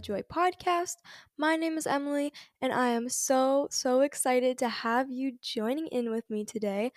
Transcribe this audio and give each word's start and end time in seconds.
Joy 0.00 0.22
podcast. 0.22 0.96
My 1.38 1.56
name 1.56 1.78
is 1.78 1.86
Emily, 1.86 2.32
and 2.60 2.72
I 2.72 2.88
am 2.88 3.08
so, 3.08 3.68
so 3.70 4.00
excited 4.00 4.58
to 4.58 4.68
have 4.68 5.10
you 5.10 5.32
joining 5.40 5.86
in 5.88 6.10
with 6.10 6.28
me 6.28 6.44
today. 6.44 6.92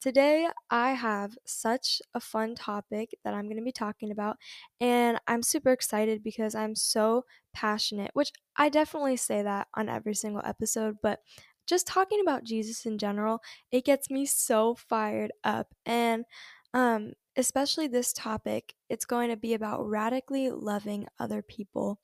Today, 0.00 0.48
I 0.70 0.92
have 0.92 1.36
such 1.44 2.00
a 2.14 2.20
fun 2.20 2.54
topic 2.54 3.10
that 3.24 3.34
I'm 3.34 3.46
going 3.46 3.56
to 3.56 3.62
be 3.62 3.72
talking 3.72 4.10
about, 4.10 4.36
and 4.80 5.20
I'm 5.26 5.42
super 5.42 5.72
excited 5.72 6.22
because 6.22 6.54
I'm 6.54 6.74
so 6.74 7.24
passionate, 7.52 8.10
which 8.14 8.32
I 8.56 8.68
definitely 8.68 9.16
say 9.16 9.42
that 9.42 9.68
on 9.74 9.88
every 9.88 10.14
single 10.14 10.42
episode, 10.44 10.96
but 11.02 11.20
just 11.66 11.86
talking 11.86 12.20
about 12.20 12.44
Jesus 12.44 12.86
in 12.86 12.96
general, 12.98 13.40
it 13.70 13.84
gets 13.84 14.10
me 14.10 14.24
so 14.24 14.74
fired 14.74 15.32
up. 15.44 15.68
And 15.84 16.24
um, 16.72 17.12
especially 17.38 17.86
this 17.86 18.12
topic, 18.12 18.74
it's 18.90 19.04
going 19.06 19.30
to 19.30 19.36
be 19.36 19.54
about 19.54 19.88
radically 19.88 20.50
loving 20.50 21.06
other 21.18 21.40
people. 21.40 22.00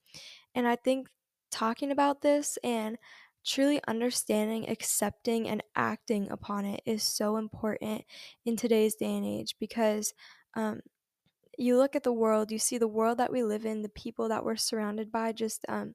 And 0.55 0.67
I 0.67 0.77
think 0.77 1.09
talking 1.51 1.91
about 1.91 2.23
this 2.23 2.57
and 2.63 2.97
truly 3.45 3.81
understanding, 3.87 4.71
accepting, 4.71 5.49
and 5.49 5.63
acting 5.77 6.31
upon 6.31 6.65
it 6.65 6.81
is 6.87 7.03
so 7.03 7.37
important 7.37 8.05
in 8.47 8.57
today's 8.57 8.95
day 8.95 9.17
and 9.17 9.27
age 9.27 9.57
because 9.59 10.15
um, 10.55 10.81
you 11.59 11.77
look 11.77 11.97
at 11.97 12.05
the 12.05 12.13
world, 12.13 12.51
you 12.51 12.59
see 12.59 12.79
the 12.79 12.89
world 12.89 13.19
that 13.19 13.33
we 13.33 13.43
live 13.43 13.67
in, 13.67 13.83
the 13.83 13.89
people 13.91 14.29
that 14.29 14.45
we're 14.45 14.57
surrounded 14.57 15.11
by, 15.13 15.33
just 15.33 15.65
um, 15.69 15.95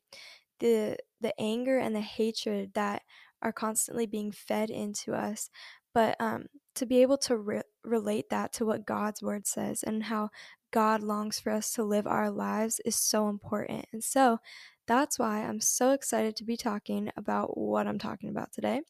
the 0.59 0.97
the 1.21 1.33
anger 1.39 1.77
and 1.77 1.95
the 1.95 2.01
hatred 2.01 2.71
that 2.75 3.01
are 3.41 3.51
constantly 3.51 4.05
being 4.05 4.31
fed 4.31 4.69
into 4.69 5.13
us. 5.13 5.49
But 5.93 6.15
um, 6.19 6.45
to 6.75 6.85
be 6.85 7.01
able 7.01 7.17
to 7.19 7.37
re- 7.37 7.61
relate 7.83 8.29
that 8.29 8.53
to 8.53 8.65
what 8.65 8.85
God's 8.85 9.21
word 9.21 9.47
says 9.47 9.83
and 9.83 10.03
how 10.03 10.29
God 10.71 11.01
longs 11.01 11.39
for 11.39 11.51
us 11.51 11.73
to 11.73 11.83
live 11.83 12.05
our 12.05 12.29
lives 12.29 12.79
is 12.85 12.95
so 12.95 13.29
important. 13.29 13.85
And 13.91 14.03
so 14.03 14.39
that's 14.87 15.17
why 15.17 15.43
I'm 15.43 15.61
so 15.61 15.91
excited 15.91 16.35
to 16.37 16.43
be 16.43 16.57
talking 16.57 17.09
about 17.17 17.57
what 17.57 17.87
I'm 17.87 17.99
talking 17.99 18.29
about 18.29 18.51
today. 18.51 18.81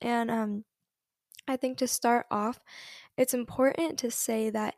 And 0.00 0.30
um, 0.30 0.64
I 1.46 1.56
think 1.56 1.78
to 1.78 1.86
start 1.86 2.26
off, 2.30 2.58
it's 3.16 3.34
important 3.34 3.98
to 4.00 4.10
say 4.10 4.50
that 4.50 4.74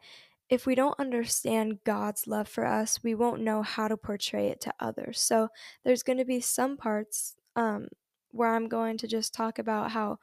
if 0.49 0.67
we 0.67 0.75
don't 0.75 0.99
understand 0.99 1.79
God's 1.85 2.27
love 2.27 2.49
for 2.49 2.67
us, 2.67 3.03
we 3.03 3.15
won't 3.15 3.43
know 3.43 3.63
how 3.63 3.89
to 3.89 3.97
portray 3.97 4.49
it 4.49 4.61
to 4.63 4.75
others. 4.81 5.21
So 5.21 5.49
there's 5.85 6.03
going 6.03 6.19
to 6.19 6.25
be 6.25 6.41
some 6.41 6.77
parts 6.77 7.37
um, 7.57 7.89
where 8.31 8.55
I'm 8.55 8.69
going 8.69 8.99
to 8.99 9.07
just 9.07 9.33
talk 9.33 9.59
about 9.59 9.93
how 9.93 10.19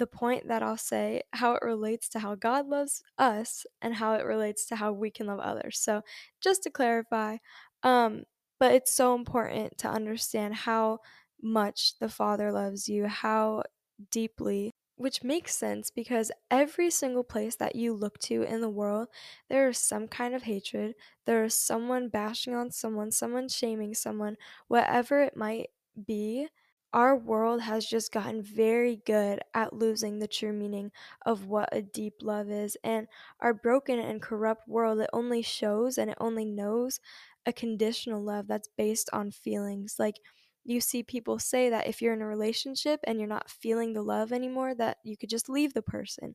the 0.00 0.06
point 0.06 0.48
that 0.48 0.62
I'll 0.62 0.76
say, 0.76 1.22
how 1.32 1.54
it 1.54 1.62
relates 1.62 2.08
to 2.10 2.18
how 2.18 2.34
God 2.34 2.66
loves 2.66 3.02
us 3.18 3.66
and 3.82 3.94
how 3.94 4.14
it 4.14 4.24
relates 4.24 4.66
to 4.66 4.76
how 4.76 4.92
we 4.92 5.10
can 5.10 5.26
love 5.26 5.40
others. 5.40 5.78
So 5.78 6.02
just 6.40 6.64
to 6.64 6.70
clarify, 6.70 7.36
um, 7.84 8.24
but 8.58 8.74
it's 8.74 8.92
so 8.94 9.14
important 9.14 9.78
to 9.78 9.88
understand 9.88 10.54
how 10.54 11.00
much 11.42 11.98
the 12.00 12.08
Father 12.08 12.50
loves 12.52 12.88
you, 12.88 13.06
how 13.06 13.62
deeply 14.10 14.72
which 14.96 15.24
makes 15.24 15.56
sense 15.56 15.90
because 15.90 16.30
every 16.50 16.90
single 16.90 17.24
place 17.24 17.56
that 17.56 17.74
you 17.74 17.94
look 17.94 18.18
to 18.18 18.42
in 18.42 18.60
the 18.60 18.68
world, 18.68 19.08
there 19.48 19.66
is 19.70 19.78
some 19.78 20.06
kind 20.06 20.34
of 20.34 20.42
hatred. 20.42 20.94
There 21.24 21.42
is 21.42 21.54
someone 21.54 22.10
bashing 22.10 22.54
on 22.54 22.70
someone, 22.70 23.10
someone 23.10 23.48
shaming 23.48 23.94
someone, 23.94 24.36
whatever 24.68 25.22
it 25.22 25.38
might 25.38 25.70
be. 26.06 26.48
Our 26.92 27.16
world 27.16 27.60
has 27.62 27.86
just 27.86 28.12
gotten 28.12 28.42
very 28.42 28.96
good 28.96 29.40
at 29.54 29.72
losing 29.72 30.18
the 30.18 30.26
true 30.28 30.52
meaning 30.52 30.90
of 31.24 31.46
what 31.46 31.68
a 31.72 31.82
deep 31.82 32.14
love 32.22 32.50
is. 32.50 32.76
And 32.82 33.06
our 33.40 33.54
broken 33.54 33.98
and 33.98 34.20
corrupt 34.20 34.66
world, 34.68 34.98
it 35.00 35.10
only 35.12 35.42
shows 35.42 35.98
and 35.98 36.10
it 36.10 36.18
only 36.20 36.44
knows 36.44 37.00
a 37.46 37.52
conditional 37.52 38.22
love 38.22 38.48
that's 38.48 38.68
based 38.76 39.08
on 39.12 39.30
feelings. 39.30 39.96
Like, 39.98 40.16
you 40.64 40.80
see 40.80 41.02
people 41.02 41.38
say 41.38 41.70
that 41.70 41.86
if 41.86 42.02
you're 42.02 42.12
in 42.12 42.22
a 42.22 42.26
relationship 42.26 43.00
and 43.04 43.18
you're 43.18 43.28
not 43.28 43.48
feeling 43.50 43.92
the 43.92 44.02
love 44.02 44.32
anymore, 44.32 44.74
that 44.74 44.98
you 45.04 45.16
could 45.16 45.30
just 45.30 45.48
leave 45.48 45.72
the 45.74 45.82
person. 45.82 46.34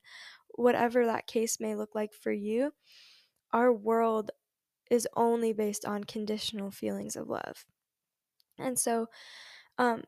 Whatever 0.49 1.05
that 1.05 1.27
case 1.27 1.59
may 1.59 1.75
look 1.75 1.95
like 1.95 2.13
for 2.13 2.31
you, 2.31 2.73
our 3.53 3.73
world 3.73 4.31
is 4.91 5.07
only 5.15 5.53
based 5.53 5.85
on 5.85 6.03
conditional 6.05 6.71
feelings 6.71 7.15
of 7.15 7.29
love. 7.29 7.65
And 8.57 8.79
so, 8.79 9.07
um, 9.77 10.03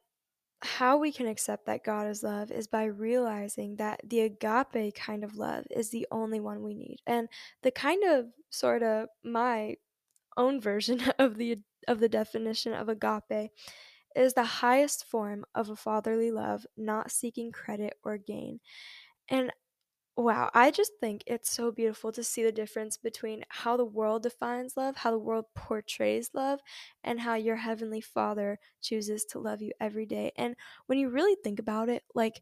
how 0.62 0.97
we 0.97 1.12
can 1.12 1.28
accept 1.28 1.66
that 1.68 1.84
God 1.84 2.07
is 2.07 2.23
love 2.23 2.51
is 2.51 2.68
by 2.68 2.85
realizing 2.85 3.75
that 3.75 4.01
the 4.03 4.22
agape 4.22 4.95
kind 4.95 5.23
of 5.23 5.35
love 5.35 5.66
is 5.69 5.90
the 5.90 6.07
only 6.12 6.40
one 6.40 6.63
we 6.63 6.73
need. 6.73 6.97
And 7.06 7.28
the 7.62 7.72
kind 7.72 8.03
of 8.03 8.28
sort 8.50 8.81
of 8.84 9.09
my 9.23 9.75
own 10.35 10.59
version 10.62 11.01
of 11.19 11.38
the 11.38 11.59
of 11.88 12.00
the 12.00 12.09
definition 12.09 12.73
of 12.73 12.90
agape 12.90 13.51
is 14.16 14.34
the 14.34 14.44
highest 14.44 15.06
form 15.06 15.45
of 15.53 15.69
a 15.69 15.75
fatherly 15.75 16.31
love, 16.31 16.66
not 16.75 17.12
seeking 17.12 17.51
credit 17.51 17.94
or 18.03 18.18
gain. 18.18 18.59
And 19.29 19.51
wow, 20.17 20.50
I 20.53 20.72
just 20.72 20.94
think 21.00 21.23
it's 21.28 21.51
so 21.51 21.72
beautiful 21.72 22.11
to 22.13 22.23
see 22.23 22.44
the 22.44 22.51
difference 22.51 22.97
between 22.97 23.44
how 23.50 23.78
the 23.78 23.85
world 23.85 24.23
defines 24.23 24.75
love, 24.75 24.95
how 24.97 25.11
the 25.11 25.19
world 25.19 25.45
portrays 25.55 26.31
love, 26.33 26.59
and 27.03 27.19
how 27.22 27.35
your 27.35 27.57
heavenly 27.57 28.01
Father 28.01 28.59
chooses 28.81 29.25
to 29.25 29.39
love 29.39 29.61
you 29.61 29.72
every 29.79 30.06
day. 30.07 30.31
And 30.35 30.56
when 30.88 30.97
you 30.97 31.09
really 31.09 31.38
think 31.44 31.59
about 31.59 31.89
it, 31.89 32.03
like, 32.16 32.41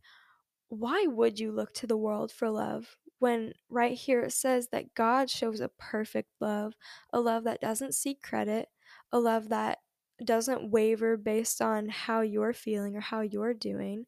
why 0.70 1.06
would 1.08 1.40
you 1.40 1.52
look 1.52 1.74
to 1.76 1.88
the 1.88 1.98
world 1.98 2.32
for 2.32 2.50
love? 2.50 2.98
When 3.20 3.54
right 3.70 3.98
here 3.98 4.22
it 4.22 4.34
says 4.34 4.70
that 4.70 4.96
God 4.96 5.30
shows 5.30 5.62
a 5.62 5.70
perfect 5.70 6.30
love, 6.42 6.76
a 7.14 7.20
love 7.22 7.46
that 7.46 7.62
doesn't 7.62 7.96
seek 7.96 8.22
credit, 8.22 8.70
a 9.12 9.20
love 9.20 9.50
that 9.50 9.80
doesn't 10.24 10.72
waver 10.72 11.18
based 11.18 11.62
on 11.62 11.90
how 11.90 12.22
you're 12.22 12.54
feeling 12.54 12.96
or 12.98 13.02
how 13.02 13.22
you're 13.22 13.54
doing. 13.54 14.06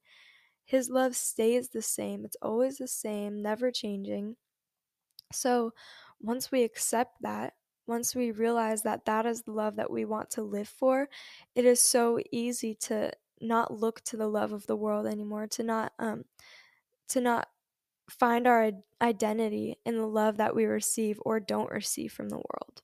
His 0.67 0.89
love 0.89 1.15
stays 1.15 1.69
the 1.69 1.81
same, 1.81 2.25
it's 2.25 2.35
always 2.41 2.77
the 2.77 2.89
same, 2.89 3.41
never 3.41 3.71
changing. 3.71 4.35
So, 5.31 5.71
once 6.19 6.51
we 6.51 6.63
accept 6.63 7.21
that, 7.21 7.53
once 7.87 8.13
we 8.13 8.31
realize 8.31 8.81
that 8.81 9.05
that 9.05 9.25
is 9.25 9.43
the 9.43 9.53
love 9.53 9.77
that 9.77 9.89
we 9.89 10.03
want 10.03 10.29
to 10.31 10.43
live 10.43 10.67
for, 10.67 11.07
it 11.55 11.63
is 11.63 11.81
so 11.81 12.19
easy 12.33 12.75
to 12.81 13.11
not 13.39 13.73
look 13.73 14.01
to 14.01 14.17
the 14.17 14.27
love 14.27 14.51
of 14.51 14.67
the 14.67 14.75
world 14.75 15.05
anymore, 15.05 15.47
to 15.47 15.63
not 15.63 15.93
um 15.99 16.25
to 17.07 17.21
not 17.21 17.47
find 18.09 18.45
our 18.45 18.71
identity 19.01 19.77
in 19.85 19.95
the 19.95 20.05
love 20.05 20.35
that 20.35 20.53
we 20.53 20.65
receive 20.65 21.17
or 21.25 21.39
don't 21.39 21.71
receive 21.71 22.11
from 22.11 22.27
the 22.27 22.35
world. 22.35 22.81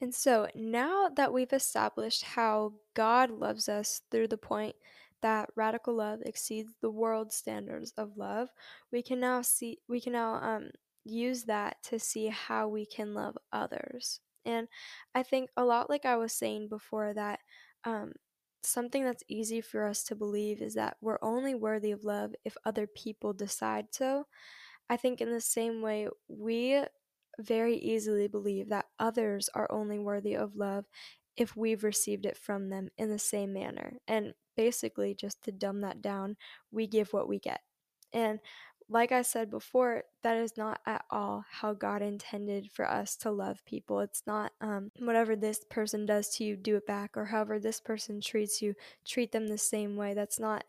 And 0.00 0.14
so 0.14 0.46
now 0.54 1.08
that 1.16 1.32
we've 1.32 1.52
established 1.52 2.22
how 2.22 2.74
God 2.94 3.30
loves 3.30 3.68
us 3.68 4.02
through 4.10 4.28
the 4.28 4.38
point 4.38 4.76
that 5.22 5.50
radical 5.56 5.94
love 5.94 6.20
exceeds 6.24 6.72
the 6.80 6.90
world's 6.90 7.34
standards 7.36 7.92
of 7.96 8.16
love, 8.16 8.48
we 8.92 9.02
can 9.02 9.20
now 9.20 9.42
see 9.42 9.78
we 9.88 10.00
can 10.00 10.12
now 10.12 10.34
um, 10.34 10.70
use 11.04 11.44
that 11.44 11.76
to 11.84 11.98
see 11.98 12.28
how 12.28 12.68
we 12.68 12.86
can 12.86 13.14
love 13.14 13.36
others. 13.52 14.20
And 14.44 14.68
I 15.14 15.22
think 15.22 15.50
a 15.56 15.64
lot 15.64 15.88
like 15.88 16.04
I 16.04 16.16
was 16.16 16.32
saying 16.32 16.68
before 16.68 17.14
that 17.14 17.40
um, 17.84 18.12
something 18.62 19.04
that's 19.04 19.24
easy 19.28 19.60
for 19.60 19.86
us 19.86 20.04
to 20.04 20.16
believe 20.16 20.60
is 20.60 20.74
that 20.74 20.96
we're 21.00 21.18
only 21.22 21.54
worthy 21.54 21.90
of 21.92 22.04
love 22.04 22.32
if 22.44 22.56
other 22.64 22.86
people 22.86 23.32
decide 23.32 23.86
so. 23.92 24.26
I 24.90 24.96
think 24.96 25.20
in 25.20 25.30
the 25.30 25.40
same 25.40 25.82
way 25.82 26.08
we 26.28 26.82
very 27.40 27.76
easily 27.76 28.28
believe 28.28 28.68
that 28.68 28.86
others 28.98 29.48
are 29.54 29.70
only 29.70 29.98
worthy 29.98 30.34
of 30.34 30.56
love 30.56 30.84
if 31.36 31.56
we've 31.56 31.84
received 31.84 32.26
it 32.26 32.36
from 32.36 32.68
them 32.68 32.88
in 32.98 33.08
the 33.08 33.18
same 33.18 33.52
manner. 33.52 33.96
And 34.06 34.34
basically, 34.56 35.14
just 35.14 35.42
to 35.44 35.52
dumb 35.52 35.80
that 35.82 36.02
down, 36.02 36.36
we 36.70 36.86
give 36.86 37.12
what 37.12 37.28
we 37.28 37.38
get. 37.38 37.60
And 38.12 38.40
like 38.88 39.12
I 39.12 39.22
said 39.22 39.50
before, 39.50 40.04
that 40.22 40.36
is 40.36 40.56
not 40.56 40.80
at 40.86 41.04
all 41.10 41.44
how 41.50 41.72
God 41.72 42.02
intended 42.02 42.70
for 42.70 42.88
us 42.88 43.16
to 43.16 43.30
love 43.30 43.64
people. 43.64 44.00
It's 44.00 44.22
not 44.26 44.52
um, 44.60 44.90
whatever 44.98 45.34
this 45.34 45.64
person 45.70 46.04
does 46.04 46.28
to 46.36 46.44
you, 46.44 46.56
do 46.56 46.76
it 46.76 46.86
back, 46.86 47.16
or 47.16 47.24
however 47.24 47.58
this 47.58 47.80
person 47.80 48.20
treats 48.20 48.60
you, 48.60 48.74
treat 49.06 49.32
them 49.32 49.46
the 49.46 49.58
same 49.58 49.96
way. 49.96 50.12
That's 50.14 50.38
not 50.38 50.64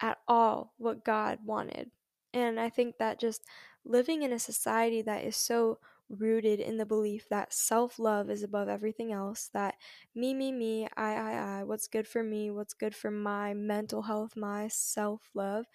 at 0.00 0.18
all 0.26 0.72
what 0.78 1.04
God 1.04 1.40
wanted. 1.44 1.90
And 2.32 2.58
I 2.58 2.70
think 2.70 2.96
that 2.98 3.20
just 3.20 3.44
living 3.84 4.22
in 4.22 4.32
a 4.32 4.38
society 4.38 5.02
that 5.02 5.24
is 5.24 5.36
so 5.36 5.78
rooted 6.12 6.60
in 6.60 6.76
the 6.76 6.86
belief 6.86 7.26
that 7.30 7.52
self 7.54 7.98
love 7.98 8.30
is 8.30 8.42
above 8.42 8.68
everything 8.68 9.12
else, 9.12 9.50
that 9.54 9.76
me, 10.14 10.34
me, 10.34 10.52
me, 10.52 10.88
I, 10.96 11.14
I, 11.14 11.32
I, 11.60 11.64
what's 11.64 11.88
good 11.88 12.06
for 12.08 12.22
me, 12.22 12.50
what's 12.50 12.74
good 12.74 12.94
for 12.94 13.10
my 13.10 13.54
mental 13.54 14.02
health, 14.02 14.36
my 14.36 14.68
self 14.68 15.30
love, 15.34 15.66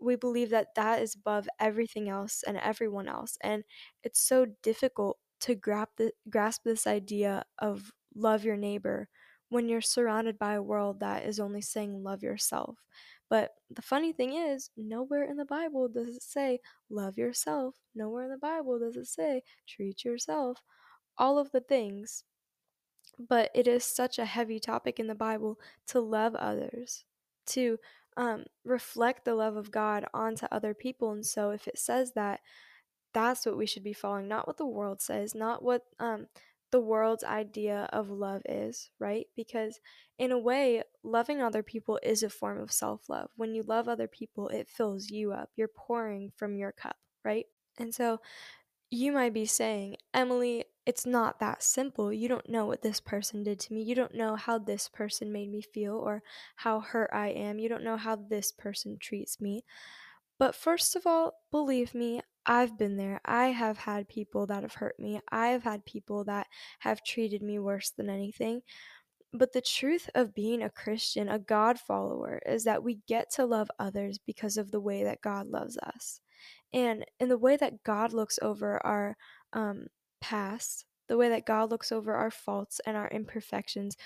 we 0.00 0.16
believe 0.16 0.50
that 0.50 0.74
that 0.76 1.02
is 1.02 1.14
above 1.14 1.48
everything 1.58 2.08
else 2.08 2.42
and 2.46 2.56
everyone 2.58 3.08
else. 3.08 3.36
And 3.42 3.64
it's 4.04 4.20
so 4.20 4.46
difficult 4.62 5.18
to 5.40 5.54
grasp, 5.54 5.90
the, 5.96 6.12
grasp 6.30 6.62
this 6.64 6.86
idea 6.86 7.44
of 7.58 7.92
love 8.14 8.44
your 8.44 8.56
neighbor 8.56 9.08
when 9.48 9.68
you're 9.68 9.80
surrounded 9.80 10.38
by 10.38 10.54
a 10.54 10.62
world 10.62 11.00
that 11.00 11.24
is 11.24 11.40
only 11.40 11.62
saying 11.62 12.02
love 12.04 12.22
yourself. 12.22 12.76
But 13.30 13.54
the 13.70 13.82
funny 13.82 14.12
thing 14.12 14.34
is, 14.34 14.70
nowhere 14.76 15.24
in 15.24 15.36
the 15.36 15.44
Bible 15.44 15.88
does 15.88 16.08
it 16.16 16.22
say 16.22 16.60
love 16.90 17.18
yourself. 17.18 17.76
Nowhere 17.94 18.24
in 18.24 18.30
the 18.30 18.38
Bible 18.38 18.78
does 18.78 18.96
it 18.96 19.06
say 19.06 19.42
treat 19.66 20.04
yourself. 20.04 20.62
All 21.18 21.38
of 21.38 21.50
the 21.52 21.60
things. 21.60 22.24
but 23.28 23.50
it 23.54 23.66
is 23.66 23.84
such 23.84 24.18
a 24.18 24.24
heavy 24.24 24.60
topic 24.60 25.00
in 25.00 25.06
the 25.06 25.14
Bible 25.14 25.58
to 25.88 26.00
love 26.00 26.34
others, 26.36 27.04
to 27.46 27.78
um, 28.16 28.44
reflect 28.64 29.24
the 29.24 29.34
love 29.34 29.56
of 29.56 29.70
God 29.70 30.04
onto 30.14 30.46
other 30.50 30.74
people. 30.74 31.12
And 31.12 31.24
so, 31.26 31.50
if 31.50 31.66
it 31.68 31.78
says 31.78 32.12
that, 32.12 32.40
that's 33.14 33.46
what 33.46 33.56
we 33.58 33.66
should 33.66 33.84
be 33.84 33.92
following, 33.94 34.28
not 34.28 34.46
what 34.46 34.58
the 34.58 34.66
world 34.66 35.00
says, 35.02 35.34
not 35.34 35.62
what 35.64 35.82
um, 36.00 36.26
the 36.70 36.80
world's 36.80 37.24
idea 37.24 37.88
of 37.92 38.10
love 38.10 38.42
is, 38.48 38.90
right? 38.98 39.26
Because 39.36 39.80
in 40.18 40.32
a 40.32 40.38
way, 40.38 40.82
loving 41.02 41.40
other 41.40 41.62
people 41.62 41.98
is 42.02 42.22
a 42.22 42.30
form 42.30 42.60
of 42.60 42.72
self 42.72 43.08
love. 43.08 43.30
When 43.36 43.54
you 43.54 43.62
love 43.62 43.88
other 43.88 44.08
people, 44.08 44.48
it 44.48 44.68
fills 44.68 45.10
you 45.10 45.32
up. 45.32 45.50
You're 45.56 45.68
pouring 45.68 46.32
from 46.36 46.56
your 46.56 46.72
cup, 46.72 46.96
right? 47.24 47.46
And 47.78 47.94
so 47.94 48.20
you 48.90 49.12
might 49.12 49.34
be 49.34 49.46
saying, 49.46 49.96
Emily, 50.14 50.64
it's 50.86 51.04
not 51.04 51.40
that 51.40 51.62
simple. 51.62 52.12
You 52.12 52.28
don't 52.28 52.48
know 52.48 52.64
what 52.64 52.82
this 52.82 53.00
person 53.00 53.42
did 53.42 53.60
to 53.60 53.74
me. 53.74 53.82
You 53.82 53.94
don't 53.94 54.14
know 54.14 54.36
how 54.36 54.58
this 54.58 54.88
person 54.88 55.30
made 55.30 55.50
me 55.50 55.60
feel 55.60 55.94
or 55.94 56.22
how 56.56 56.80
hurt 56.80 57.10
I 57.12 57.28
am. 57.28 57.58
You 57.58 57.68
don't 57.68 57.84
know 57.84 57.98
how 57.98 58.16
this 58.16 58.52
person 58.52 58.96
treats 58.98 59.40
me. 59.40 59.64
But 60.38 60.54
first 60.54 60.96
of 60.96 61.06
all, 61.06 61.34
believe 61.50 61.94
me, 61.94 62.22
I've 62.48 62.78
been 62.78 62.96
there. 62.96 63.20
I 63.26 63.48
have 63.48 63.76
had 63.76 64.08
people 64.08 64.46
that 64.46 64.62
have 64.62 64.74
hurt 64.74 64.98
me. 64.98 65.20
I 65.30 65.48
have 65.48 65.64
had 65.64 65.84
people 65.84 66.24
that 66.24 66.46
have 66.78 67.04
treated 67.04 67.42
me 67.42 67.58
worse 67.58 67.90
than 67.90 68.08
anything. 68.08 68.62
But 69.34 69.52
the 69.52 69.60
truth 69.60 70.08
of 70.14 70.34
being 70.34 70.62
a 70.62 70.70
Christian, 70.70 71.28
a 71.28 71.38
God 71.38 71.78
follower, 71.78 72.40
is 72.46 72.64
that 72.64 72.82
we 72.82 73.00
get 73.06 73.30
to 73.32 73.44
love 73.44 73.70
others 73.78 74.18
because 74.18 74.56
of 74.56 74.70
the 74.70 74.80
way 74.80 75.04
that 75.04 75.20
God 75.20 75.48
loves 75.48 75.76
us. 75.76 76.20
And 76.72 77.04
in 77.20 77.28
the 77.28 77.36
way 77.36 77.58
that 77.58 77.82
God 77.84 78.14
looks 78.14 78.38
over 78.40 78.84
our 78.84 79.18
um, 79.52 79.88
past, 80.22 80.86
the 81.06 81.18
way 81.18 81.28
that 81.28 81.44
God 81.44 81.70
looks 81.70 81.92
over 81.92 82.14
our 82.14 82.30
faults 82.30 82.80
and 82.86 82.96
our 82.96 83.08
imperfections, 83.08 83.98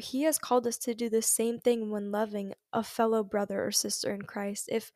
He 0.00 0.22
has 0.22 0.38
called 0.40 0.66
us 0.66 0.78
to 0.78 0.94
do 0.94 1.08
the 1.08 1.22
same 1.22 1.60
thing 1.60 1.90
when 1.90 2.10
loving 2.10 2.54
a 2.72 2.82
fellow 2.82 3.22
brother 3.22 3.64
or 3.64 3.70
sister 3.70 4.12
in 4.12 4.22
Christ. 4.22 4.68
If 4.72 4.90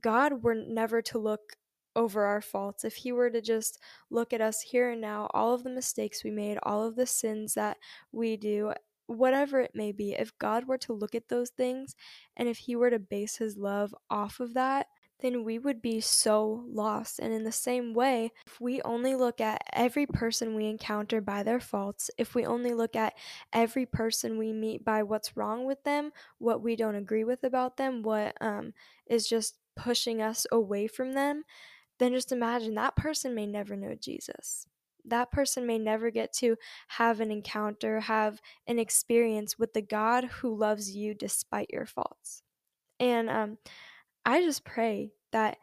God 0.00 0.42
were 0.42 0.56
never 0.56 1.00
to 1.02 1.18
look 1.18 1.56
over 1.96 2.24
our 2.24 2.40
faults, 2.40 2.84
if 2.84 2.94
He 2.94 3.10
were 3.10 3.30
to 3.30 3.40
just 3.40 3.80
look 4.10 4.32
at 4.32 4.40
us 4.40 4.60
here 4.60 4.90
and 4.90 5.00
now, 5.00 5.28
all 5.34 5.54
of 5.54 5.64
the 5.64 5.70
mistakes 5.70 6.22
we 6.22 6.30
made, 6.30 6.58
all 6.62 6.84
of 6.84 6.94
the 6.94 7.06
sins 7.06 7.54
that 7.54 7.78
we 8.12 8.36
do, 8.36 8.72
whatever 9.06 9.60
it 9.60 9.72
may 9.74 9.90
be, 9.90 10.12
if 10.12 10.36
God 10.38 10.68
were 10.68 10.78
to 10.78 10.92
look 10.92 11.14
at 11.14 11.28
those 11.28 11.50
things 11.50 11.96
and 12.36 12.48
if 12.48 12.58
He 12.58 12.76
were 12.76 12.90
to 12.90 12.98
base 12.98 13.36
His 13.36 13.56
love 13.56 13.94
off 14.10 14.38
of 14.38 14.54
that, 14.54 14.86
then 15.20 15.44
we 15.44 15.58
would 15.58 15.80
be 15.80 16.00
so 16.00 16.64
lost. 16.68 17.18
And 17.18 17.32
in 17.32 17.44
the 17.44 17.52
same 17.52 17.94
way, 17.94 18.32
if 18.46 18.60
we 18.60 18.82
only 18.82 19.14
look 19.14 19.40
at 19.40 19.62
every 19.72 20.06
person 20.06 20.54
we 20.54 20.66
encounter 20.66 21.20
by 21.20 21.42
their 21.42 21.60
faults, 21.60 22.10
if 22.18 22.34
we 22.34 22.44
only 22.44 22.74
look 22.74 22.94
at 22.94 23.14
every 23.52 23.86
person 23.86 24.36
we 24.36 24.52
meet 24.52 24.84
by 24.84 25.02
what's 25.02 25.36
wrong 25.36 25.64
with 25.64 25.82
them, 25.84 26.12
what 26.38 26.62
we 26.62 26.76
don't 26.76 26.96
agree 26.96 27.24
with 27.24 27.44
about 27.44 27.76
them, 27.78 28.02
what 28.02 28.36
um, 28.40 28.74
is 29.06 29.26
just 29.26 29.56
pushing 29.74 30.20
us 30.20 30.46
away 30.52 30.86
from 30.86 31.12
them, 31.12 31.44
then 31.98 32.12
just 32.12 32.32
imagine 32.32 32.74
that 32.74 32.96
person 32.96 33.34
may 33.34 33.46
never 33.46 33.76
know 33.76 33.94
Jesus. 33.94 34.66
That 35.04 35.30
person 35.30 35.66
may 35.66 35.78
never 35.78 36.10
get 36.10 36.32
to 36.34 36.56
have 36.88 37.20
an 37.20 37.30
encounter, 37.30 38.00
have 38.00 38.40
an 38.66 38.78
experience 38.78 39.58
with 39.58 39.72
the 39.72 39.82
God 39.82 40.24
who 40.24 40.56
loves 40.56 40.94
you 40.94 41.14
despite 41.14 41.70
your 41.70 41.86
faults. 41.86 42.42
And 42.98 43.30
um, 43.30 43.58
I 44.24 44.42
just 44.42 44.64
pray 44.64 45.12
that 45.32 45.58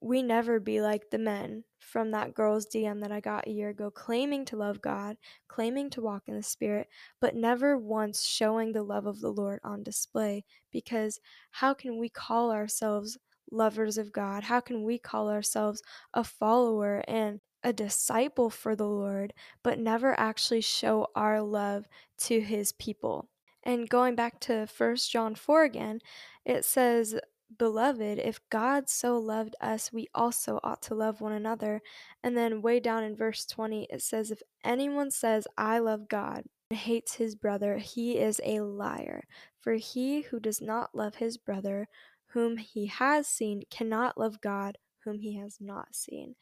we 0.00 0.22
never 0.22 0.60
be 0.60 0.80
like 0.80 1.10
the 1.10 1.18
men 1.18 1.64
from 1.80 2.12
that 2.12 2.34
girl's 2.34 2.66
DM 2.66 3.00
that 3.00 3.10
I 3.10 3.20
got 3.20 3.48
a 3.48 3.52
year 3.52 3.70
ago, 3.70 3.90
claiming 3.90 4.44
to 4.46 4.56
love 4.56 4.80
God, 4.80 5.16
claiming 5.48 5.90
to 5.90 6.02
walk 6.02 6.24
in 6.26 6.36
the 6.36 6.42
Spirit, 6.42 6.88
but 7.20 7.34
never 7.34 7.76
once 7.76 8.24
showing 8.24 8.72
the 8.72 8.82
love 8.82 9.06
of 9.06 9.20
the 9.20 9.32
Lord 9.32 9.60
on 9.64 9.82
display. 9.82 10.44
Because 10.70 11.18
how 11.50 11.74
can 11.74 11.98
we 11.98 12.08
call 12.08 12.52
ourselves 12.52 13.18
lovers 13.50 13.98
of 13.98 14.12
God? 14.12 14.44
How 14.44 14.60
can 14.60 14.84
we 14.84 14.98
call 14.98 15.28
ourselves 15.30 15.82
a 16.14 16.24
follower 16.24 17.02
and 17.08 17.40
a 17.62 17.72
disciple 17.72 18.50
for 18.50 18.76
the 18.76 18.86
Lord, 18.88 19.32
but 19.62 19.78
never 19.78 20.18
actually 20.18 20.60
show 20.60 21.08
our 21.14 21.42
love 21.42 21.86
to 22.18 22.40
His 22.40 22.72
people? 22.72 23.28
And 23.62 23.88
going 23.88 24.14
back 24.14 24.40
to 24.40 24.66
1 24.76 24.96
John 24.96 25.34
4 25.34 25.64
again, 25.64 26.00
it 26.44 26.64
says, 26.64 27.18
Beloved, 27.56 28.18
if 28.18 28.40
God 28.50 28.88
so 28.88 29.16
loved 29.16 29.56
us, 29.60 29.92
we 29.92 30.06
also 30.14 30.60
ought 30.62 30.82
to 30.82 30.94
love 30.94 31.20
one 31.20 31.32
another. 31.32 31.80
And 32.22 32.36
then, 32.36 32.62
way 32.62 32.78
down 32.78 33.04
in 33.04 33.16
verse 33.16 33.46
20, 33.46 33.86
it 33.90 34.02
says, 34.02 34.30
If 34.30 34.42
anyone 34.64 35.10
says, 35.10 35.46
I 35.56 35.78
love 35.78 36.08
God, 36.08 36.44
and 36.70 36.78
hates 36.78 37.14
his 37.14 37.34
brother, 37.34 37.78
he 37.78 38.18
is 38.18 38.40
a 38.44 38.60
liar. 38.60 39.24
For 39.60 39.74
he 39.74 40.22
who 40.22 40.38
does 40.40 40.60
not 40.60 40.94
love 40.94 41.16
his 41.16 41.38
brother, 41.38 41.88
whom 42.28 42.56
he 42.56 42.86
has 42.86 43.26
seen, 43.26 43.62
cannot 43.70 44.18
love 44.18 44.40
God, 44.40 44.78
whom 45.04 45.18
he 45.18 45.36
has 45.38 45.58
not 45.60 45.94
seen. 45.94 46.34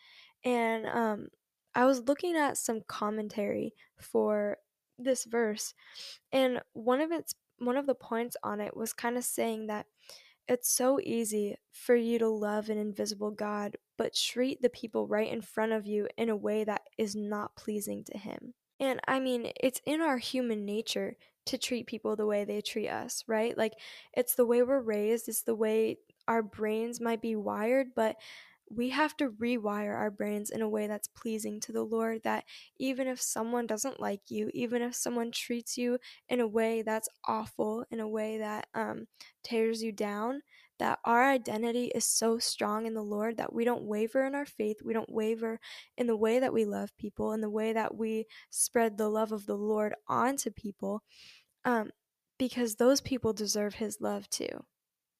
And 0.44 0.86
um, 0.86 1.28
I 1.74 1.84
was 1.84 2.08
looking 2.08 2.36
at 2.36 2.58
some 2.58 2.80
commentary 2.86 3.74
for 3.98 4.58
this 4.98 5.24
verse, 5.24 5.74
and 6.32 6.60
one 6.72 7.00
of 7.00 7.12
its 7.12 7.34
one 7.58 7.76
of 7.76 7.86
the 7.86 7.94
points 7.94 8.36
on 8.42 8.60
it 8.60 8.76
was 8.76 8.92
kind 8.92 9.16
of 9.16 9.24
saying 9.24 9.66
that 9.68 9.86
it's 10.48 10.70
so 10.70 11.00
easy 11.02 11.56
for 11.72 11.96
you 11.96 12.18
to 12.18 12.28
love 12.28 12.68
an 12.68 12.78
invisible 12.78 13.30
God, 13.30 13.76
but 13.98 14.14
treat 14.14 14.62
the 14.62 14.70
people 14.70 15.06
right 15.06 15.30
in 15.30 15.40
front 15.40 15.72
of 15.72 15.86
you 15.86 16.06
in 16.16 16.28
a 16.28 16.36
way 16.36 16.64
that 16.64 16.82
is 16.98 17.16
not 17.16 17.56
pleasing 17.56 18.04
to 18.04 18.18
Him. 18.18 18.54
And 18.80 19.00
I 19.06 19.20
mean, 19.20 19.52
it's 19.60 19.80
in 19.86 20.00
our 20.00 20.18
human 20.18 20.64
nature 20.64 21.16
to 21.46 21.58
treat 21.58 21.86
people 21.86 22.16
the 22.16 22.26
way 22.26 22.44
they 22.44 22.60
treat 22.60 22.88
us, 22.88 23.24
right? 23.26 23.56
Like, 23.56 23.74
it's 24.14 24.34
the 24.34 24.46
way 24.46 24.62
we're 24.62 24.80
raised, 24.80 25.28
it's 25.28 25.42
the 25.42 25.54
way 25.54 25.98
our 26.28 26.42
brains 26.42 27.00
might 27.00 27.22
be 27.22 27.36
wired, 27.36 27.88
but 27.94 28.16
we 28.68 28.90
have 28.90 29.16
to 29.16 29.30
rewire 29.30 29.94
our 29.94 30.10
brains 30.10 30.50
in 30.50 30.60
a 30.60 30.68
way 30.68 30.88
that's 30.88 31.06
pleasing 31.06 31.60
to 31.60 31.72
the 31.72 31.84
Lord. 31.84 32.22
That 32.24 32.44
even 32.78 33.06
if 33.06 33.20
someone 33.22 33.66
doesn't 33.68 34.00
like 34.00 34.22
you, 34.28 34.50
even 34.54 34.82
if 34.82 34.94
someone 34.96 35.30
treats 35.30 35.78
you 35.78 35.98
in 36.28 36.40
a 36.40 36.48
way 36.48 36.82
that's 36.82 37.08
awful, 37.28 37.84
in 37.92 38.00
a 38.00 38.08
way 38.08 38.38
that 38.38 38.66
um, 38.74 39.06
tears 39.44 39.82
you 39.84 39.92
down, 39.92 40.42
that 40.78 40.98
our 41.04 41.24
identity 41.24 41.90
is 41.94 42.04
so 42.04 42.38
strong 42.38 42.86
in 42.86 42.94
the 42.94 43.02
Lord 43.02 43.36
that 43.36 43.52
we 43.52 43.64
don't 43.64 43.84
waver 43.84 44.24
in 44.24 44.34
our 44.34 44.46
faith. 44.46 44.78
We 44.84 44.92
don't 44.92 45.12
waver 45.12 45.60
in 45.96 46.06
the 46.06 46.16
way 46.16 46.38
that 46.38 46.52
we 46.52 46.64
love 46.64 46.96
people, 46.98 47.32
in 47.32 47.40
the 47.40 47.50
way 47.50 47.72
that 47.72 47.96
we 47.96 48.26
spread 48.50 48.98
the 48.98 49.08
love 49.08 49.32
of 49.32 49.46
the 49.46 49.56
Lord 49.56 49.94
onto 50.08 50.50
people, 50.50 51.02
um, 51.64 51.90
because 52.38 52.76
those 52.76 53.00
people 53.00 53.32
deserve 53.32 53.76
His 53.76 54.00
love 54.00 54.28
too 54.30 54.64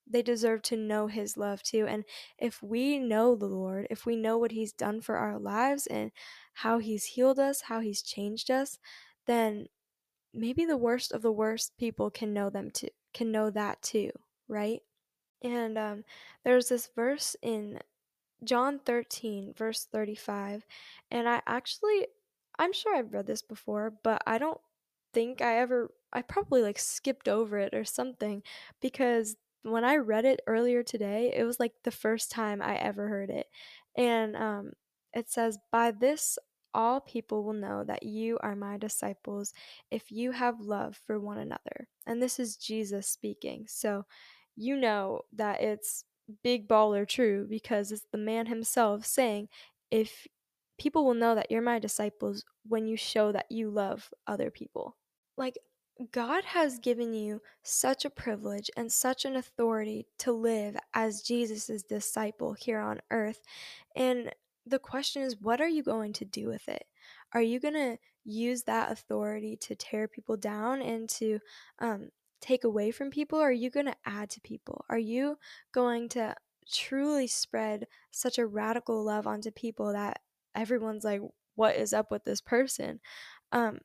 they 0.07 0.23
deserve 0.23 0.63
to 0.63 0.77
know 0.77 1.09
his 1.09 1.37
love 1.37 1.63
too. 1.63 1.87
And 1.87 2.05
if 2.39 2.63
we 2.63 2.99
know 2.99 3.35
the 3.35 3.47
Lord, 3.47 3.87
if 3.91 4.07
we 4.07 4.17
know 4.17 4.39
what 4.39 4.53
he's 4.53 4.73
done 4.73 5.01
for 5.01 5.17
our 5.17 5.39
lives 5.39 5.87
and 5.87 6.13
how 6.55 6.79
he's 6.79 7.05
healed 7.05 7.39
us, 7.39 7.63
how 7.63 7.81
he's 7.81 8.03
changed 8.03 8.51
us, 8.51 8.79
then 9.27 9.67
maybe 10.33 10.65
the 10.65 10.77
worst 10.77 11.13
of 11.13 11.23
the 11.23 11.33
worst 11.33 11.73
people 11.79 12.11
can 12.11 12.33
know 12.33 12.51
them 12.51 12.71
too, 12.71 12.89
can 13.13 13.33
know 13.33 13.51
that 13.51 13.83
too, 13.83 14.11
right? 14.49 14.81
And 15.47 15.79
um, 15.79 16.05
there's 16.45 16.69
this 16.69 16.89
verse 16.95 17.37
in 17.43 17.81
John 18.45 18.81
13, 18.85 19.55
verse 19.57 19.87
35, 19.91 20.67
and 21.11 21.29
I 21.29 21.41
actually, 21.47 22.07
I'm 22.59 22.73
sure 22.73 22.95
I've 22.95 23.13
read 23.13 23.27
this 23.27 23.43
before, 23.43 23.95
but 24.03 24.23
I 24.27 24.39
don't 24.39 24.61
think 25.15 25.41
I 25.41 25.59
ever, 25.59 25.91
I 26.13 26.23
probably 26.23 26.63
like 26.63 26.79
skipped 26.79 27.29
over 27.29 27.59
it 27.59 27.75
or 27.75 27.85
something 27.85 28.43
because 28.83 29.37
when 29.63 29.85
I 29.85 29.97
read 29.97 30.25
it 30.25 30.41
earlier 30.47 30.83
today, 30.83 31.33
it 31.35 31.45
was 31.45 31.59
like 31.59 31.73
the 31.83 31.91
first 31.91 32.31
time 32.31 32.61
I 32.61 32.77
ever 32.77 33.09
heard 33.09 33.31
it. 33.31 33.47
And 33.97 34.37
um, 34.37 34.73
it 35.15 35.31
says, 35.31 35.59
By 35.73 35.93
this 35.93 36.39
all 36.77 37.01
people 37.01 37.43
will 37.43 37.55
know 37.55 37.83
that 37.85 38.03
you 38.03 38.39
are 38.43 38.55
my 38.55 38.77
disciples 38.77 39.55
if 39.91 40.13
you 40.13 40.31
have 40.33 40.61
love 40.61 41.01
for 41.07 41.19
one 41.19 41.39
another. 41.39 41.89
And 42.07 42.23
this 42.23 42.39
is 42.39 42.57
Jesus 42.57 43.09
speaking. 43.09 43.65
So 43.67 44.05
you 44.57 44.77
know 44.77 45.23
that 45.35 45.61
it's 45.61 46.05
big 46.43 46.67
baller 46.67 47.07
true 47.07 47.47
because 47.49 47.93
it's 47.93 48.07
the 48.11 48.19
man 48.19 48.47
himself 48.47 49.05
saying, 49.07 49.49
If 49.91 50.27
people 50.79 51.05
will 51.05 51.15
know 51.15 51.35
that 51.35 51.51
you're 51.51 51.63
my 51.63 51.79
disciples 51.79 52.45
when 52.69 52.87
you 52.87 52.97
show 52.97 53.33
that 53.33 53.47
you 53.51 53.71
love 53.71 54.11
other 54.27 54.51
people. 54.51 54.97
Like, 55.37 55.59
God 56.13 56.45
has 56.45 56.79
given 56.79 57.15
you 57.15 57.41
such 57.63 58.05
a 58.05 58.11
privilege 58.11 58.71
and 58.77 58.93
such 58.93 59.25
an 59.25 59.37
authority 59.37 60.07
to 60.19 60.33
live 60.33 60.77
as 60.93 61.23
Jesus' 61.23 61.83
disciple 61.83 62.53
here 62.53 62.81
on 62.81 63.01
earth. 63.11 63.41
And 63.95 64.31
the 64.67 64.79
question 64.79 65.23
is, 65.23 65.41
what 65.41 65.61
are 65.61 65.69
you 65.69 65.83
going 65.83 66.13
to 66.15 66.27
do 66.27 66.49
with 66.49 66.69
it? 66.69 66.85
Are 67.33 67.41
you 67.41 67.61
going 67.61 67.75
to 67.75 67.97
use 68.25 68.65
that 68.65 68.93
authority 68.93 69.57
to 69.57 69.75
tear 69.75 70.07
people 70.07 70.37
down 70.37 70.83
and 70.83 71.09
to 71.09 71.39
um, 71.79 72.11
take 72.41 72.65
away 72.65 72.91
from 72.91 73.11
people? 73.11 73.39
Are 73.39 73.53
you 73.53 73.71
going 73.71 73.87
to 73.87 73.97
add 74.05 74.31
to 74.31 74.41
people? 74.41 74.85
Are 74.89 74.99
you 74.99 75.39
going 75.73 76.09
to 76.11 76.35
truly 76.71 77.27
spread 77.27 77.87
such 78.11 78.39
a 78.39 78.47
radical 78.47 79.03
love 79.05 79.27
onto 79.27 79.51
people 79.51 79.93
that 79.93 80.21
everyone's 80.55 81.05
like, 81.05 81.21
what 81.55 81.77
is 81.77 81.93
up 81.93 82.11
with 82.11 82.25
this 82.25 82.41
person? 82.41 83.01
Um, 83.53 83.79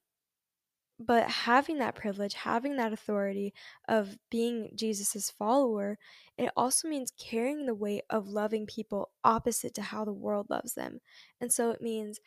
but 1.03 1.27
having 1.27 1.79
that 1.79 1.96
privilege, 1.96 2.36
having 2.36 2.77
that 2.77 2.93
authority 2.93 3.53
of 3.88 4.17
being 4.29 4.70
Jesus's 4.75 5.31
follower, 5.31 5.98
it 6.38 6.51
also 6.55 6.88
means 6.88 7.12
carrying 7.17 7.65
the 7.65 7.74
weight 7.74 8.03
of 8.10 8.27
loving 8.27 8.67
people 8.67 9.10
opposite 9.24 9.74
to 9.75 9.81
how 9.81 10.05
the 10.05 10.13
world 10.13 10.48
loves 10.50 10.75
them. 10.75 11.00
And 11.39 11.51
so 11.51 11.72
it 11.72 11.81
means 11.81 12.20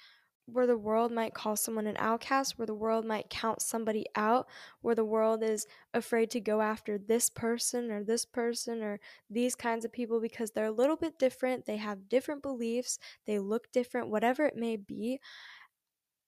where 0.46 0.66
the 0.66 0.76
world 0.76 1.10
might 1.10 1.34
call 1.34 1.56
someone 1.56 1.86
an 1.86 1.96
outcast, 1.98 2.58
where 2.58 2.66
the 2.66 2.74
world 2.74 3.04
might 3.04 3.30
count 3.30 3.62
somebody 3.62 4.04
out, 4.14 4.46
where 4.82 4.94
the 4.94 5.04
world 5.04 5.42
is 5.42 5.66
afraid 5.94 6.30
to 6.30 6.40
go 6.40 6.60
after 6.60 6.98
this 6.98 7.30
person 7.30 7.90
or 7.90 8.04
this 8.04 8.24
person 8.26 8.82
or 8.82 9.00
these 9.30 9.54
kinds 9.54 9.84
of 9.84 9.92
people 9.92 10.20
because 10.20 10.50
they're 10.50 10.66
a 10.66 10.70
little 10.70 10.96
bit 10.96 11.18
different, 11.18 11.64
they 11.64 11.78
have 11.78 12.08
different 12.08 12.42
beliefs, 12.42 12.98
they 13.26 13.38
look 13.38 13.72
different, 13.72 14.08
whatever 14.08 14.44
it 14.44 14.56
may 14.56 14.76
be. 14.76 15.18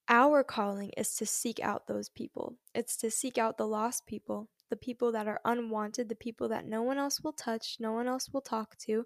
Our 0.08 0.44
calling 0.44 0.92
is 0.96 1.14
to 1.16 1.26
seek 1.26 1.61
out 1.61 1.87
those 1.87 2.08
people. 2.08 2.54
It's 2.75 2.96
to 2.99 3.11
seek 3.11 3.38
out 3.38 3.58
the 3.58 3.66
lost 3.66 4.06
people, 4.06 4.49
the 4.70 4.76
people 4.76 5.12
that 5.12 5.26
are 5.26 5.40
unwanted, 5.44 6.08
the 6.08 6.14
people 6.14 6.49
that 6.49 6.66
no 6.66 6.82
one 6.82 6.96
else 6.96 7.20
will 7.20 7.32
touch, 7.32 7.76
no 7.80 7.92
one 7.92 8.06
else 8.06 8.30
will 8.32 8.40
talk 8.40 8.78
to. 8.78 9.04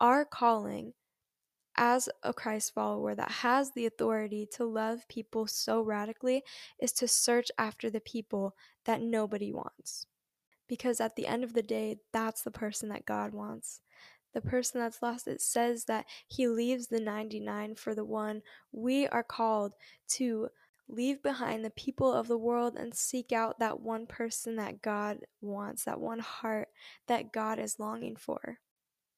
Our 0.00 0.24
calling 0.24 0.94
as 1.76 2.08
a 2.22 2.32
Christ 2.32 2.74
follower 2.74 3.14
that 3.14 3.30
has 3.30 3.72
the 3.72 3.86
authority 3.86 4.46
to 4.52 4.64
love 4.64 5.08
people 5.08 5.46
so 5.46 5.82
radically 5.82 6.42
is 6.80 6.92
to 6.92 7.08
search 7.08 7.50
after 7.58 7.90
the 7.90 8.00
people 8.00 8.54
that 8.84 9.00
nobody 9.00 9.52
wants. 9.52 10.06
Because 10.68 11.00
at 11.00 11.16
the 11.16 11.26
end 11.26 11.44
of 11.44 11.52
the 11.52 11.62
day, 11.62 11.98
that's 12.12 12.42
the 12.42 12.50
person 12.50 12.88
that 12.88 13.06
God 13.06 13.32
wants 13.32 13.80
the 14.32 14.40
person 14.40 14.80
that's 14.80 15.02
lost, 15.02 15.28
it 15.28 15.40
says 15.40 15.84
that 15.84 16.06
he 16.26 16.48
leaves 16.48 16.86
the 16.86 17.00
99 17.00 17.74
for 17.74 17.94
the 17.94 18.04
one. 18.04 18.42
We 18.72 19.06
are 19.08 19.22
called 19.22 19.74
to 20.10 20.48
leave 20.88 21.22
behind 21.22 21.64
the 21.64 21.70
people 21.70 22.12
of 22.12 22.28
the 22.28 22.38
world 22.38 22.76
and 22.76 22.94
seek 22.94 23.32
out 23.32 23.58
that 23.58 23.80
one 23.80 24.06
person 24.06 24.56
that 24.56 24.82
God 24.82 25.18
wants, 25.40 25.84
that 25.84 26.00
one 26.00 26.18
heart 26.18 26.68
that 27.06 27.32
God 27.32 27.58
is 27.58 27.78
longing 27.78 28.16
for. 28.16 28.58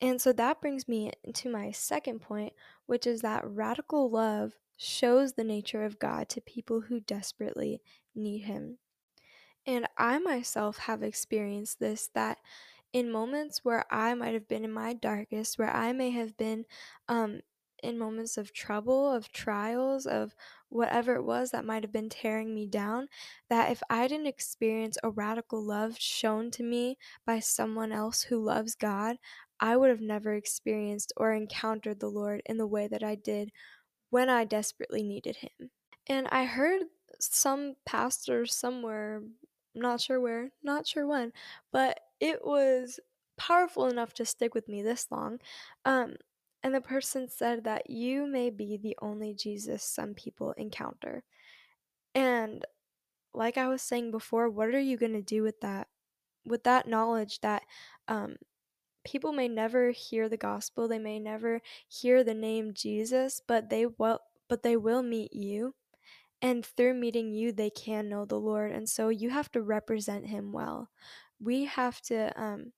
And 0.04 0.20
so 0.20 0.34
that 0.34 0.60
brings 0.60 0.86
me 0.86 1.12
to 1.32 1.48
my 1.48 1.70
second 1.70 2.20
point, 2.20 2.52
which 2.84 3.06
is 3.06 3.22
that 3.22 3.42
radical 3.46 4.10
love 4.10 4.52
shows 4.76 5.32
the 5.32 5.44
nature 5.44 5.82
of 5.82 5.98
God 5.98 6.28
to 6.28 6.42
people 6.42 6.82
who 6.82 7.00
desperately 7.00 7.80
need 8.14 8.40
Him. 8.40 8.76
And 9.66 9.88
I 9.96 10.18
myself 10.18 10.76
have 10.76 11.02
experienced 11.02 11.80
this 11.80 12.10
that 12.14 12.36
in 12.92 13.10
moments 13.10 13.64
where 13.64 13.86
I 13.90 14.12
might 14.12 14.34
have 14.34 14.46
been 14.46 14.62
in 14.62 14.72
my 14.74 14.92
darkest, 14.92 15.58
where 15.58 15.74
I 15.74 15.94
may 15.94 16.10
have 16.10 16.36
been 16.36 16.66
um, 17.08 17.40
in 17.84 17.98
moments 17.98 18.36
of 18.36 18.52
trouble, 18.52 19.10
of 19.10 19.30
trials, 19.30 20.06
of 20.06 20.34
whatever 20.70 21.14
it 21.14 21.22
was 21.22 21.50
that 21.50 21.64
might 21.64 21.84
have 21.84 21.92
been 21.92 22.08
tearing 22.08 22.54
me 22.54 22.66
down, 22.66 23.06
that 23.48 23.70
if 23.70 23.82
I 23.90 24.08
didn't 24.08 24.26
experience 24.26 24.96
a 25.02 25.10
radical 25.10 25.62
love 25.62 25.96
shown 25.98 26.50
to 26.52 26.62
me 26.62 26.96
by 27.26 27.40
someone 27.40 27.92
else 27.92 28.22
who 28.22 28.42
loves 28.42 28.74
God, 28.74 29.16
I 29.60 29.76
would 29.76 29.90
have 29.90 30.00
never 30.00 30.34
experienced 30.34 31.12
or 31.16 31.32
encountered 31.32 32.00
the 32.00 32.08
Lord 32.08 32.42
in 32.46 32.58
the 32.58 32.66
way 32.66 32.88
that 32.88 33.02
I 33.02 33.14
did 33.14 33.50
when 34.10 34.28
I 34.28 34.44
desperately 34.44 35.02
needed 35.02 35.36
Him. 35.36 35.70
And 36.06 36.28
I 36.30 36.44
heard 36.44 36.82
some 37.20 37.74
pastor 37.86 38.46
somewhere, 38.46 39.22
not 39.74 40.00
sure 40.00 40.20
where, 40.20 40.50
not 40.62 40.86
sure 40.86 41.06
when, 41.06 41.32
but 41.72 41.98
it 42.20 42.44
was 42.44 43.00
powerful 43.36 43.88
enough 43.88 44.14
to 44.14 44.24
stick 44.24 44.54
with 44.54 44.68
me 44.68 44.82
this 44.82 45.06
long. 45.10 45.38
Um, 45.84 46.16
and 46.62 46.74
the 46.74 46.80
person 46.80 47.28
said 47.28 47.64
that 47.64 47.90
you 47.90 48.26
may 48.26 48.50
be 48.50 48.76
the 48.76 48.96
only 49.02 49.34
Jesus 49.34 49.82
some 49.82 50.14
people 50.14 50.52
encounter. 50.52 51.22
And 52.14 52.64
like 53.34 53.58
I 53.58 53.68
was 53.68 53.82
saying 53.82 54.12
before, 54.12 54.48
what 54.48 54.68
are 54.68 54.80
you 54.80 54.96
going 54.96 55.12
to 55.12 55.22
do 55.22 55.42
with 55.42 55.60
that? 55.60 55.88
With 56.46 56.64
that 56.64 56.86
knowledge 56.86 57.40
that 57.40 57.62
um, 58.08 58.36
people 59.04 59.32
may 59.32 59.48
never 59.48 59.90
hear 59.90 60.28
the 60.28 60.36
gospel, 60.36 60.88
they 60.88 60.98
may 60.98 61.18
never 61.18 61.60
hear 61.88 62.24
the 62.24 62.34
name 62.34 62.72
Jesus, 62.74 63.40
but 63.46 63.70
they 63.70 63.86
will, 63.86 64.20
but 64.48 64.62
they 64.62 64.76
will 64.76 65.02
meet 65.02 65.32
you. 65.32 65.74
And 66.42 66.64
through 66.64 66.94
meeting 66.94 67.32
you, 67.32 67.52
they 67.52 67.70
can 67.70 68.08
know 68.08 68.26
the 68.26 68.38
Lord. 68.38 68.72
And 68.72 68.88
so 68.88 69.08
you 69.08 69.30
have 69.30 69.50
to 69.52 69.62
represent 69.62 70.26
him 70.26 70.52
well 70.52 70.90
we 71.40 71.64
have 71.64 72.00
to 72.02 72.40
um 72.40 72.72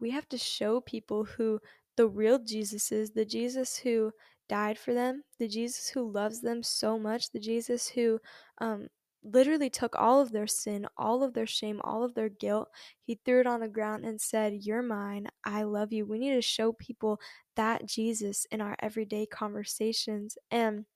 we 0.00 0.10
have 0.10 0.28
to 0.30 0.38
show 0.38 0.80
people 0.80 1.24
who 1.24 1.60
the 1.96 2.08
real 2.08 2.38
Jesus 2.38 2.90
is, 2.92 3.10
the 3.10 3.26
Jesus 3.26 3.76
who 3.76 4.12
died 4.48 4.78
for 4.78 4.94
them, 4.94 5.22
the 5.38 5.48
Jesus 5.48 5.88
who 5.90 6.10
loves 6.10 6.40
them 6.40 6.62
so 6.62 6.98
much, 6.98 7.30
the 7.30 7.40
Jesus 7.40 7.88
who 7.88 8.18
um 8.58 8.88
literally 9.22 9.70
took 9.70 9.94
all 9.96 10.20
of 10.20 10.32
their 10.32 10.46
sin, 10.46 10.86
all 10.96 11.22
of 11.22 11.34
their 11.34 11.46
shame, 11.46 11.80
all 11.84 12.02
of 12.04 12.14
their 12.14 12.28
guilt. 12.28 12.68
He 13.02 13.20
threw 13.24 13.40
it 13.40 13.46
on 13.46 13.60
the 13.60 13.68
ground 13.68 14.04
and 14.04 14.20
said, 14.20 14.64
You're 14.64 14.82
mine. 14.82 15.28
I 15.44 15.62
love 15.64 15.92
you. 15.92 16.06
We 16.06 16.18
need 16.18 16.34
to 16.34 16.42
show 16.42 16.72
people 16.72 17.20
that 17.56 17.86
Jesus 17.86 18.46
in 18.50 18.60
our 18.60 18.76
everyday 18.80 19.26
conversations. 19.26 20.38
And 20.50 20.86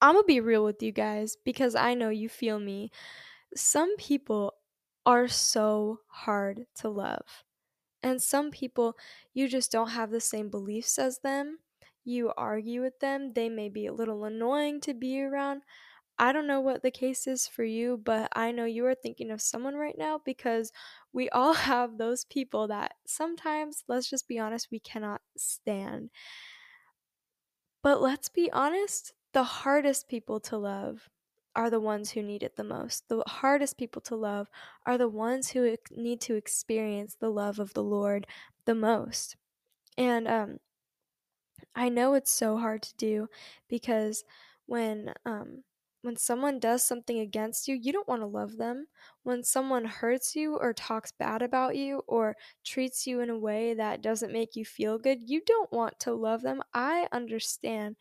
I'm 0.00 0.14
going 0.14 0.22
to 0.22 0.26
be 0.26 0.40
real 0.40 0.64
with 0.64 0.82
you 0.82 0.92
guys 0.92 1.36
because 1.44 1.74
I 1.74 1.94
know 1.94 2.10
you 2.10 2.28
feel 2.28 2.58
me. 2.58 2.90
Some 3.54 3.96
people 3.96 4.54
are 5.04 5.26
so 5.26 6.00
hard 6.06 6.66
to 6.76 6.88
love. 6.88 7.24
And 8.02 8.22
some 8.22 8.50
people, 8.50 8.96
you 9.34 9.48
just 9.48 9.72
don't 9.72 9.90
have 9.90 10.10
the 10.10 10.20
same 10.20 10.50
beliefs 10.50 10.98
as 10.98 11.18
them. 11.18 11.58
You 12.04 12.32
argue 12.36 12.80
with 12.82 13.00
them. 13.00 13.32
They 13.32 13.48
may 13.48 13.68
be 13.68 13.86
a 13.86 13.92
little 13.92 14.24
annoying 14.24 14.80
to 14.82 14.94
be 14.94 15.20
around. 15.20 15.62
I 16.18 16.32
don't 16.32 16.46
know 16.48 16.60
what 16.60 16.82
the 16.82 16.90
case 16.90 17.26
is 17.26 17.46
for 17.46 17.64
you, 17.64 18.00
but 18.04 18.28
I 18.34 18.50
know 18.50 18.64
you 18.64 18.84
are 18.86 18.94
thinking 18.94 19.30
of 19.30 19.40
someone 19.40 19.76
right 19.76 19.96
now 19.96 20.20
because 20.24 20.72
we 21.12 21.28
all 21.30 21.52
have 21.54 21.96
those 21.98 22.24
people 22.24 22.68
that 22.68 22.94
sometimes, 23.06 23.84
let's 23.88 24.10
just 24.10 24.28
be 24.28 24.38
honest, 24.38 24.68
we 24.70 24.80
cannot 24.80 25.20
stand. 25.36 26.10
But 27.82 28.00
let's 28.00 28.28
be 28.28 28.50
honest, 28.52 29.12
the 29.32 29.42
hardest 29.44 30.08
people 30.08 30.40
to 30.40 30.56
love 30.56 31.08
are 31.56 31.70
the 31.70 31.80
ones 31.80 32.10
who 32.12 32.22
need 32.22 32.42
it 32.42 32.56
the 32.56 32.64
most. 32.64 33.08
The 33.08 33.22
hardest 33.26 33.76
people 33.78 34.00
to 34.02 34.16
love 34.16 34.48
are 34.86 34.98
the 34.98 35.08
ones 35.08 35.50
who 35.50 35.76
need 35.90 36.20
to 36.22 36.34
experience 36.36 37.14
the 37.16 37.30
love 37.30 37.58
of 37.58 37.74
the 37.74 37.82
Lord 37.82 38.26
the 38.64 38.74
most. 38.74 39.36
And 39.96 40.28
um, 40.28 40.60
I 41.74 41.88
know 41.88 42.14
it's 42.14 42.30
so 42.30 42.58
hard 42.58 42.82
to 42.82 42.94
do 42.96 43.28
because 43.68 44.24
when 44.66 45.14
um, 45.24 45.64
when 46.02 46.16
someone 46.16 46.58
does 46.60 46.84
something 46.84 47.18
against 47.18 47.66
you, 47.66 47.74
you 47.74 47.92
don't 47.92 48.08
want 48.08 48.22
to 48.22 48.26
love 48.26 48.56
them. 48.56 48.86
When 49.24 49.42
someone 49.42 49.84
hurts 49.84 50.36
you 50.36 50.56
or 50.56 50.72
talks 50.72 51.12
bad 51.12 51.42
about 51.42 51.76
you 51.76 52.02
or 52.06 52.36
treats 52.64 53.06
you 53.06 53.20
in 53.20 53.30
a 53.30 53.38
way 53.38 53.74
that 53.74 54.02
doesn't 54.02 54.32
make 54.32 54.54
you 54.54 54.64
feel 54.64 54.98
good, 54.98 55.18
you 55.26 55.42
don't 55.44 55.72
want 55.72 55.98
to 56.00 56.12
love 56.12 56.42
them. 56.42 56.62
I 56.72 57.08
understand. 57.12 57.96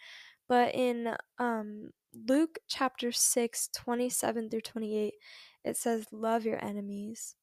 But 0.47 0.75
in 0.75 1.15
um, 1.39 1.89
Luke 2.27 2.59
chapter 2.67 3.11
6, 3.11 3.69
27 3.75 4.49
through 4.49 4.61
28, 4.61 5.13
it 5.65 5.77
says, 5.77 6.05
Love 6.11 6.45
your 6.45 6.63
enemies. 6.63 7.35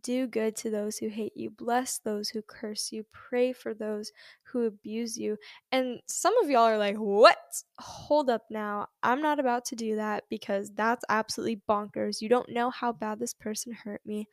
Do 0.00 0.26
good 0.26 0.56
to 0.56 0.70
those 0.70 0.96
who 0.96 1.08
hate 1.08 1.36
you. 1.36 1.50
Bless 1.50 1.98
those 1.98 2.30
who 2.30 2.40
curse 2.40 2.92
you. 2.92 3.04
Pray 3.12 3.52
for 3.52 3.74
those 3.74 4.10
who 4.44 4.64
abuse 4.64 5.18
you. 5.18 5.36
And 5.70 6.00
some 6.06 6.36
of 6.38 6.48
y'all 6.48 6.62
are 6.62 6.78
like, 6.78 6.96
What? 6.96 7.36
Hold 7.78 8.30
up 8.30 8.42
now. 8.48 8.86
I'm 9.02 9.20
not 9.20 9.38
about 9.38 9.66
to 9.66 9.76
do 9.76 9.96
that 9.96 10.24
because 10.30 10.70
that's 10.70 11.04
absolutely 11.10 11.60
bonkers. 11.68 12.22
You 12.22 12.30
don't 12.30 12.48
know 12.48 12.70
how 12.70 12.92
bad 12.92 13.18
this 13.18 13.34
person 13.34 13.72
hurt 13.72 14.00
me. 14.06 14.28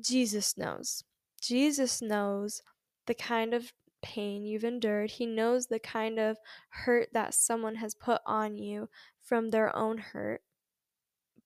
Jesus 0.00 0.56
knows. 0.58 1.04
Jesus 1.40 2.02
knows 2.02 2.60
the 3.06 3.14
kind 3.14 3.54
of 3.54 3.72
pain 4.02 4.44
you've 4.44 4.64
endured. 4.64 5.10
He 5.10 5.26
knows 5.26 5.66
the 5.66 5.78
kind 5.78 6.18
of 6.18 6.38
hurt 6.70 7.08
that 7.12 7.34
someone 7.34 7.76
has 7.76 7.94
put 7.94 8.20
on 8.26 8.56
you 8.56 8.88
from 9.22 9.50
their 9.50 9.74
own 9.74 9.98
hurt. 9.98 10.42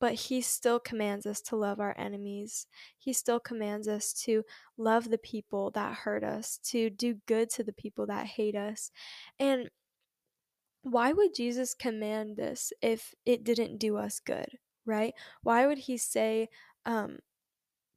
But 0.00 0.14
he 0.14 0.40
still 0.40 0.80
commands 0.80 1.26
us 1.26 1.40
to 1.42 1.56
love 1.56 1.78
our 1.78 1.94
enemies. 1.98 2.66
He 2.98 3.12
still 3.12 3.38
commands 3.38 3.86
us 3.86 4.12
to 4.24 4.42
love 4.76 5.10
the 5.10 5.18
people 5.18 5.70
that 5.72 5.94
hurt 5.94 6.24
us, 6.24 6.58
to 6.64 6.90
do 6.90 7.16
good 7.26 7.50
to 7.50 7.62
the 7.62 7.72
people 7.72 8.06
that 8.06 8.26
hate 8.26 8.56
us. 8.56 8.90
And 9.38 9.70
why 10.82 11.12
would 11.12 11.34
Jesus 11.34 11.74
command 11.74 12.36
this 12.36 12.72
if 12.80 13.14
it 13.26 13.44
didn't 13.44 13.78
do 13.78 13.98
us 13.98 14.20
good, 14.20 14.48
right? 14.86 15.12
Why 15.42 15.66
would 15.66 15.78
he 15.78 15.98
say, 15.98 16.48
um, 16.86 17.18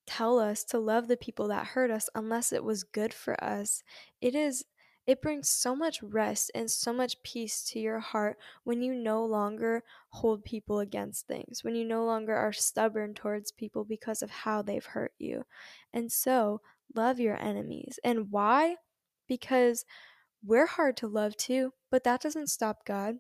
tell 0.06 0.40
us 0.40 0.64
to 0.66 0.80
love 0.80 1.08
the 1.08 1.18
people 1.18 1.48
that 1.48 1.68
hurt 1.68 1.92
us 1.92 2.10
unless 2.16 2.52
it 2.52 2.64
was 2.64 2.84
good 2.84 3.14
for 3.14 3.42
us. 3.44 3.84
It 4.22 4.36
is 4.36 4.66
it 5.06 5.22
brings 5.22 5.50
so 5.50 5.76
much 5.76 6.02
rest 6.02 6.52
and 6.56 6.70
so 6.72 6.94
much 6.94 7.22
peace 7.24 7.64
to 7.66 7.80
your 7.80 8.00
heart 8.00 8.38
when 8.64 8.82
you 8.82 8.94
no 8.94 9.26
longer 9.26 9.84
hold 10.10 10.46
people 10.46 10.80
against 10.80 11.28
things, 11.28 11.64
when 11.64 11.76
you 11.76 11.84
no 11.84 12.06
longer 12.06 12.36
are 12.36 12.54
stubborn 12.54 13.14
towards 13.14 13.52
people 13.52 13.84
because 13.84 14.22
of 14.22 14.30
how 14.30 14.62
they've 14.62 14.86
hurt 14.86 15.14
you. 15.20 15.44
And 15.94 16.12
so, 16.12 16.62
love 16.96 17.20
your 17.20 17.42
enemies. 17.42 18.00
And 18.04 18.32
why? 18.32 18.78
Because 19.28 19.84
we're 20.46 20.68
hard 20.68 20.98
to 20.98 21.08
love 21.08 21.36
too, 21.36 21.74
but 21.92 22.04
that 22.04 22.22
doesn't 22.22 22.48
stop 22.48 22.86
God, 22.86 23.16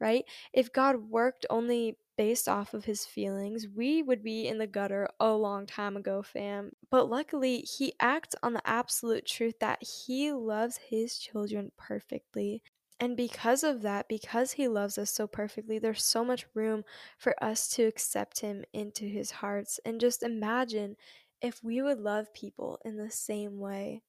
right? 0.00 0.24
If 0.52 0.72
God 0.72 0.96
worked 1.08 1.46
only 1.50 1.96
based 2.16 2.48
off 2.48 2.74
of 2.74 2.84
his 2.84 3.04
feelings, 3.06 3.66
we 3.68 4.02
would 4.02 4.22
be 4.22 4.46
in 4.46 4.58
the 4.58 4.66
gutter 4.66 5.08
a 5.20 5.32
long 5.32 5.66
time 5.66 5.96
ago, 5.96 6.22
fam. 6.22 6.72
But 6.90 7.08
luckily, 7.10 7.58
he 7.60 7.94
acts 8.00 8.34
on 8.42 8.52
the 8.54 8.66
absolute 8.68 9.26
truth 9.26 9.58
that 9.60 9.82
he 9.82 10.32
loves 10.32 10.76
his 10.78 11.18
children 11.18 11.72
perfectly. 11.76 12.62
And 13.00 13.16
because 13.16 13.64
of 13.64 13.82
that, 13.82 14.08
because 14.08 14.52
he 14.52 14.68
loves 14.68 14.98
us 14.98 15.10
so 15.10 15.26
perfectly, 15.26 15.78
there's 15.78 16.04
so 16.04 16.24
much 16.24 16.46
room 16.54 16.84
for 17.18 17.34
us 17.42 17.68
to 17.70 17.84
accept 17.84 18.40
him 18.40 18.64
into 18.72 19.04
his 19.06 19.30
hearts. 19.32 19.80
And 19.84 20.00
just 20.00 20.22
imagine 20.22 20.96
if 21.42 21.62
we 21.62 21.82
would 21.82 21.98
love 22.00 22.32
people 22.32 22.78
in 22.84 22.96
the 22.96 23.10
same 23.10 23.58
way 23.58 24.02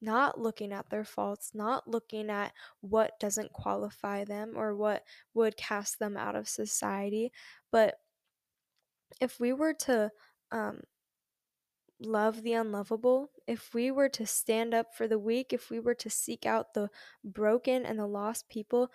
not 0.00 0.40
looking 0.40 0.72
at 0.72 0.90
their 0.90 1.04
faults, 1.04 1.52
not 1.54 1.88
looking 1.88 2.30
at 2.30 2.52
what 2.80 3.18
doesn't 3.20 3.52
qualify 3.52 4.24
them 4.24 4.52
or 4.56 4.74
what 4.74 5.02
would 5.34 5.56
cast 5.56 5.98
them 5.98 6.16
out 6.16 6.36
of 6.36 6.48
society. 6.48 7.32
But 7.70 7.96
if 9.20 9.40
we 9.40 9.52
were 9.52 9.74
to 9.74 10.10
um, 10.52 10.80
love 12.00 12.42
the 12.42 12.52
unlovable, 12.52 13.30
if 13.46 13.72
we 13.74 13.90
were 13.90 14.08
to 14.10 14.26
stand 14.26 14.74
up 14.74 14.94
for 14.94 15.08
the 15.08 15.18
weak, 15.18 15.52
if 15.52 15.70
we 15.70 15.80
were 15.80 15.94
to 15.94 16.10
seek 16.10 16.46
out 16.46 16.74
the 16.74 16.90
broken 17.24 17.86
and 17.86 17.98
the 17.98 18.06
lost 18.06 18.48
people, 18.48 18.90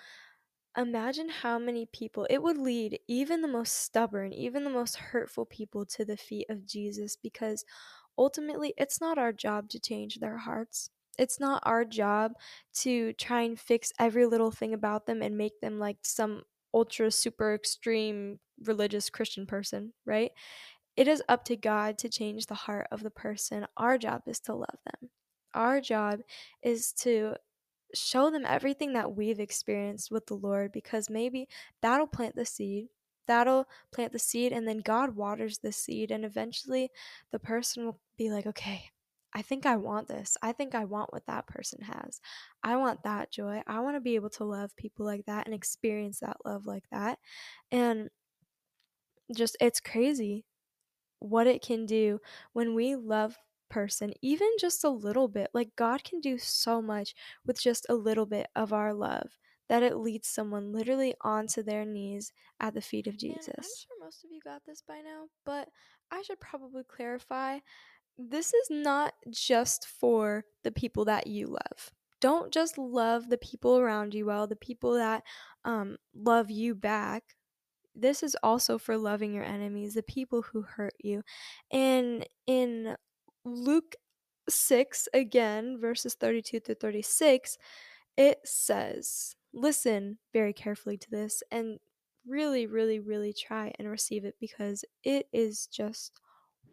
imagine 0.78 1.30
how 1.30 1.60
many 1.60 1.86
people 1.88 2.28
it 2.30 2.42
would 2.42 2.58
lead, 2.58 3.00
even 3.08 3.42
the 3.42 3.48
most 3.48 3.76
stubborn, 3.84 4.32
even 4.34 4.64
the 4.64 4.70
most 4.70 4.96
hurtful 4.96 5.46
people, 5.46 5.86
to 5.86 6.06
the 6.06 6.18
feet 6.18 6.46
of 6.50 6.66
Jesus 6.66 7.16
because 7.16 7.66
ultimately 8.18 8.74
it's 8.78 9.02
not 9.02 9.18
our 9.18 9.34
job 9.34 9.70
to 9.70 9.80
change 9.80 10.20
their 10.20 10.38
hearts. 10.38 10.90
It's 11.18 11.40
not 11.40 11.62
our 11.66 11.86
job 11.86 12.34
to 12.76 13.14
try 13.14 13.42
and 13.42 13.60
fix 13.60 13.92
every 14.00 14.26
little 14.26 14.52
thing 14.52 14.74
about 14.74 15.06
them 15.06 15.22
and 15.22 15.38
make 15.38 15.60
them 15.62 15.80
like 15.80 15.98
some 16.04 16.44
ultra 16.74 17.12
super 17.12 17.54
extreme 17.54 18.40
religious 18.64 19.10
Christian 19.10 19.46
person, 19.46 19.94
right? 20.06 20.32
It 20.96 21.08
is 21.08 21.24
up 21.30 21.46
to 21.46 21.56
God 21.56 21.98
to 22.00 22.10
change 22.10 22.46
the 22.46 22.54
heart 22.54 22.88
of 22.92 23.04
the 23.04 23.10
person. 23.10 23.66
Our 23.78 23.98
job 23.98 24.22
is 24.28 24.40
to 24.42 24.54
love 24.54 24.78
them. 24.86 25.10
Our 25.54 25.82
job 25.82 26.22
is 26.64 26.94
to 27.02 27.36
show 27.94 28.32
them 28.32 28.46
everything 28.46 28.94
that 28.94 29.16
we've 29.16 29.40
experienced 29.40 30.12
with 30.12 30.26
the 30.28 30.36
Lord 30.36 30.72
because 30.72 31.10
maybe 31.10 31.48
that'll 31.82 32.08
plant 32.08 32.36
the 32.36 32.46
seed. 32.46 32.88
That'll 33.32 33.66
plant 33.94 34.12
the 34.12 34.20
seed, 34.20 34.52
and 34.52 34.68
then 34.68 34.80
God 34.80 35.16
waters 35.16 35.60
the 35.60 35.72
seed, 35.72 36.12
and 36.12 36.26
eventually 36.26 36.92
the 37.32 37.40
person 37.40 37.86
will 37.86 37.98
be 38.18 38.30
like, 38.30 38.46
okay, 38.46 38.90
I 39.34 39.42
think 39.42 39.66
I 39.66 39.78
want 39.78 40.10
this. 40.10 40.36
I 40.42 40.52
think 40.52 40.76
I 40.76 40.84
want 40.84 41.14
what 41.14 41.26
that 41.28 41.48
person 41.48 41.82
has. 41.84 42.20
I 42.62 42.76
want 42.76 43.04
that 43.04 43.32
joy. 43.32 43.62
I 43.68 43.80
want 43.80 43.96
to 43.96 44.02
be 44.02 44.16
able 44.16 44.30
to 44.32 44.44
love 44.44 44.76
people 44.76 45.06
like 45.06 45.26
that 45.28 45.46
and 45.46 45.56
experience 45.56 46.20
that 46.20 46.36
love 46.46 46.66
like 46.66 46.84
that. 46.92 47.18
And 47.72 48.10
just, 49.36 49.56
it's 49.62 49.80
crazy 49.80 50.46
what 51.20 51.48
it 51.48 51.62
can 51.64 51.86
do 51.86 52.20
when 52.54 52.76
we 52.76 52.96
love 52.96 53.38
person 53.70 54.14
even 54.22 54.50
just 54.60 54.84
a 54.84 54.90
little 54.90 55.28
bit 55.28 55.50
like 55.54 55.70
god 55.78 56.04
can 56.04 56.20
do 56.22 56.38
so 56.38 56.82
much 56.82 57.16
with 57.46 57.60
just 57.62 57.86
a 57.90 57.96
little 57.96 58.26
bit 58.26 58.48
of 58.56 58.74
our 58.74 58.94
love 58.94 59.40
that 59.72 59.82
it 59.82 59.98
leads 59.98 60.28
someone 60.28 60.72
literally 60.72 61.16
onto 61.22 61.64
their 61.64 61.86
knees 61.86 62.32
at 62.60 62.76
the 62.76 62.82
feet 62.82 63.08
of 63.08 63.18
jesus 63.18 63.48
and 63.48 63.56
i'm 63.58 63.64
sure 63.64 64.06
most 64.06 64.24
of 64.24 64.30
you 64.30 64.40
got 64.44 64.62
this 64.68 64.84
by 64.88 65.00
now 65.02 65.24
but 65.46 65.68
i 66.12 66.22
should 66.22 66.40
probably 66.40 66.84
clarify 66.84 67.58
this 68.18 68.54
is 68.54 68.68
not 68.70 69.14
just 69.30 69.88
for 69.88 70.46
the 70.64 70.72
people 70.72 71.06
that 71.06 71.28
you 71.28 71.48
love. 71.48 71.92
Don't 72.20 72.54
just 72.54 72.78
love 72.78 73.30
the 73.30 73.38
people 73.38 73.78
around 73.78 74.14
you 74.14 74.28
well, 74.28 74.46
the 74.46 74.56
people 74.56 74.94
that 74.94 75.24
um, 75.66 75.98
love 76.14 76.52
you 76.52 76.76
back. 76.76 77.24
This 77.96 78.22
is 78.24 78.38
also 78.44 78.78
for 78.78 78.96
loving 78.96 79.34
your 79.34 79.44
enemies, 79.44 79.96
the 79.96 80.04
people 80.04 80.44
who 80.44 80.62
hurt 80.62 80.94
you. 81.00 81.24
And 81.72 82.26
in 82.46 82.96
Luke 83.44 83.96
6, 84.48 85.10
again, 85.14 85.78
verses 85.80 86.14
32 86.14 86.60
to 86.62 86.76
36, 86.76 87.58
it 88.18 88.40
says, 88.46 89.36
Listen 89.54 90.18
very 90.34 90.54
carefully 90.54 90.98
to 90.98 91.10
this 91.10 91.44
and 91.52 91.80
really, 92.26 92.66
really, 92.66 93.00
really 93.00 93.34
try 93.34 93.74
and 93.78 93.90
receive 93.90 94.26
it 94.26 94.36
because 94.40 94.86
it 95.04 95.28
is 95.34 95.68
just 95.68 96.14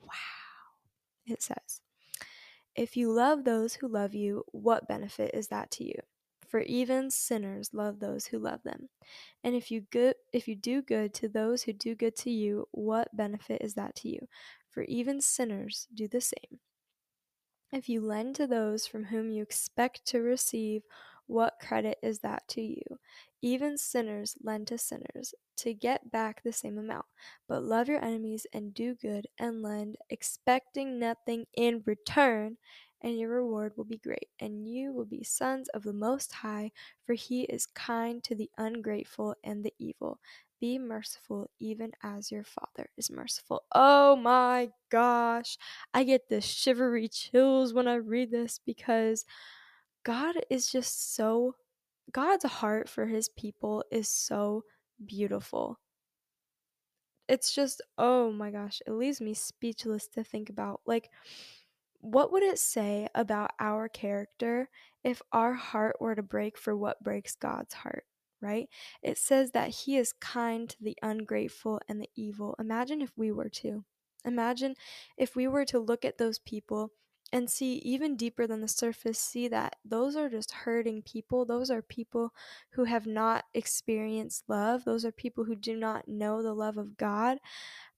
wow 0.03 0.38
it 1.29 1.43
says, 1.43 1.83
If 2.75 2.97
you 2.97 3.12
love 3.12 3.45
those 3.45 3.75
who 3.75 3.88
love 3.88 4.14
you, 4.14 4.45
what 4.53 4.88
benefit 4.88 5.33
is 5.35 5.49
that 5.49 5.71
to 5.73 5.85
you? 5.85 5.95
For 6.49 6.61
even 6.61 7.11
sinners 7.11 7.71
love 7.75 8.01
those 8.01 8.27
who 8.27 8.38
love 8.38 8.62
them. 8.62 8.88
And 9.45 9.55
if 9.55 9.71
you 9.71 9.83
good 9.83 10.14
if 10.33 10.49
you 10.49 10.57
do 10.57 10.81
good 10.81 11.12
to 11.14 11.29
those 11.29 11.62
who 11.62 11.75
do 11.75 11.95
good 11.95 12.17
to 12.17 12.31
you, 12.31 12.67
what 12.71 13.14
benefit 13.14 13.61
is 13.61 13.75
that 13.75 13.95
to 13.97 14.09
you? 14.09 14.21
For 14.71 14.83
even 14.85 15.21
sinners 15.21 15.88
do 15.93 16.09
the 16.09 16.23
same. 16.23 16.61
If 17.71 17.91
you 17.91 18.01
lend 18.01 18.37
to 18.37 18.47
those 18.47 18.87
from 18.87 19.05
whom 19.05 19.29
you 19.29 19.43
expect 19.43 20.07
to 20.07 20.21
receive, 20.21 20.83
what 21.29 21.55
credit 21.61 21.99
is 22.03 22.21
that 22.21 22.49
to 22.49 22.61
you? 22.62 22.83
Even 23.43 23.79
sinners 23.79 24.37
lend 24.43 24.67
to 24.69 24.79
sinners 24.79 25.35
to 25.59 25.75
get 25.75 26.11
back 26.11 26.43
the 26.43 26.53
same 26.53 26.79
amount. 26.79 27.07
But 27.49 27.62
love 27.62 27.88
your 27.88 28.03
enemies 28.05 28.47
and 28.53 28.75
do 28.75 28.95
good 28.95 29.27
and 29.38 29.62
lend, 29.62 29.97
expecting 30.11 30.99
nothing 30.99 31.47
in 31.55 31.83
return, 31.87 32.57
and 33.01 33.19
your 33.19 33.31
reward 33.31 33.73
will 33.77 33.85
be 33.85 33.99
great, 33.99 34.29
and 34.41 34.67
you 34.67 34.93
will 34.93 35.05
be 35.05 35.23
sons 35.23 35.69
of 35.69 35.85
the 35.85 35.93
Most 35.93 36.33
High, 36.33 36.73
for 37.07 37.14
He 37.14 37.43
is 37.43 37.67
kind 37.67 38.23
to 38.25 38.35
the 38.35 38.51
ungrateful 38.59 39.37
and 39.45 39.64
the 39.64 39.75
evil. 39.79 40.19
Be 40.61 40.79
merciful, 40.79 41.51
even 41.61 41.93
as 42.03 42.33
your 42.33 42.43
Father 42.43 42.91
is 42.97 43.11
merciful. 43.11 43.62
Oh 43.73 44.17
my 44.17 44.71
gosh, 44.91 45.57
I 45.95 46.03
get 46.03 46.29
the 46.29 46.41
shivery 46.41 47.09
chills 47.09 47.73
when 47.73 47.87
I 47.87 47.95
read 47.95 48.33
this 48.33 48.59
because 48.67 49.25
God 50.09 50.37
is 50.49 50.73
just 50.73 51.14
so, 51.16 51.55
God's 52.12 52.47
heart 52.47 52.88
for 52.88 53.05
his 53.05 53.29
people 53.29 53.85
is 53.90 54.09
so 54.09 54.64
beautiful. 55.05 55.81
It's 57.29 57.55
just, 57.55 57.83
oh 57.99 58.33
my 58.33 58.51
gosh, 58.51 58.81
it 58.87 58.92
leaves 58.92 59.21
me 59.21 59.35
speechless 59.35 60.09
to 60.14 60.25
think 60.25 60.49
about. 60.49 60.81
Like, 60.87 61.11
what 62.01 62.33
would 62.33 62.42
it 62.42 62.59
say 62.59 63.09
about 63.14 63.51
our 63.61 63.87
character 63.87 64.71
if 65.05 65.21
our 65.31 65.53
heart 65.53 65.97
were 66.01 66.14
to 66.14 66.23
break 66.23 66.57
for 66.57 66.75
what 66.75 67.05
breaks 67.05 67.37
God's 67.37 67.75
heart? 67.75 68.07
Right? 68.40 68.71
It 69.03 69.18
says 69.18 69.51
that 69.51 69.68
He 69.68 69.99
is 69.99 70.14
kind 70.14 70.71
to 70.71 70.77
the 70.81 70.97
ungrateful 71.03 71.81
and 71.87 72.01
the 72.01 72.09
evil. 72.16 72.55
Imagine 72.59 73.03
if 73.03 73.12
we 73.14 73.31
were 73.31 73.51
to. 73.51 73.85
Imagine 74.25 74.75
if 75.18 75.37
we 75.37 75.47
were 75.47 75.66
to 75.66 75.79
look 75.79 76.07
at 76.07 76.16
those 76.16 76.38
people 76.38 76.92
and 77.33 77.51
see 77.51 77.75
even 77.79 78.17
deeper 78.17 78.47
than 78.47 78.61
the 78.61 78.69
surface, 78.69 79.19
see 79.19 79.49
that 79.49 79.77
those 79.85 80.17
are 80.17 80.29
just 80.31 80.51
hurting 80.51 81.03
people. 81.03 81.45
Those 81.45 81.71
are 81.71 81.83
people 81.83 82.33
who 82.71 82.85
have 82.85 83.07
not 83.07 83.45
experienced 83.55 84.45
love. 84.49 84.85
Those 84.85 85.05
are 85.05 85.12
people 85.12 85.45
who 85.45 85.55
do 85.57 85.77
not 85.77 86.09
know 86.09 86.43
the 86.43 86.55
love 86.55 86.79
of 86.79 86.97
God. 86.97 87.38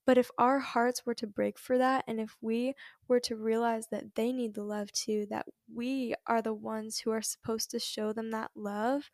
But 0.06 0.18
if 0.18 0.30
our 0.38 0.58
hearts 0.58 1.06
were 1.06 1.14
to 1.14 1.26
break 1.26 1.58
for 1.58 1.78
that, 1.78 2.04
and 2.08 2.20
if 2.20 2.36
we 2.40 2.74
were 3.08 3.20
to 3.20 3.36
realize 3.36 3.88
that 3.88 4.14
they 4.16 4.32
need 4.32 4.54
the 4.54 4.64
love 4.64 4.90
too, 4.92 5.26
that 5.30 5.46
we 5.72 6.14
are 6.26 6.42
the 6.42 6.54
ones 6.54 6.98
who 6.98 7.10
are 7.12 7.22
supposed 7.22 7.70
to 7.72 7.78
show 7.78 8.12
them 8.12 8.30
that 8.32 8.50
love, 8.56 9.10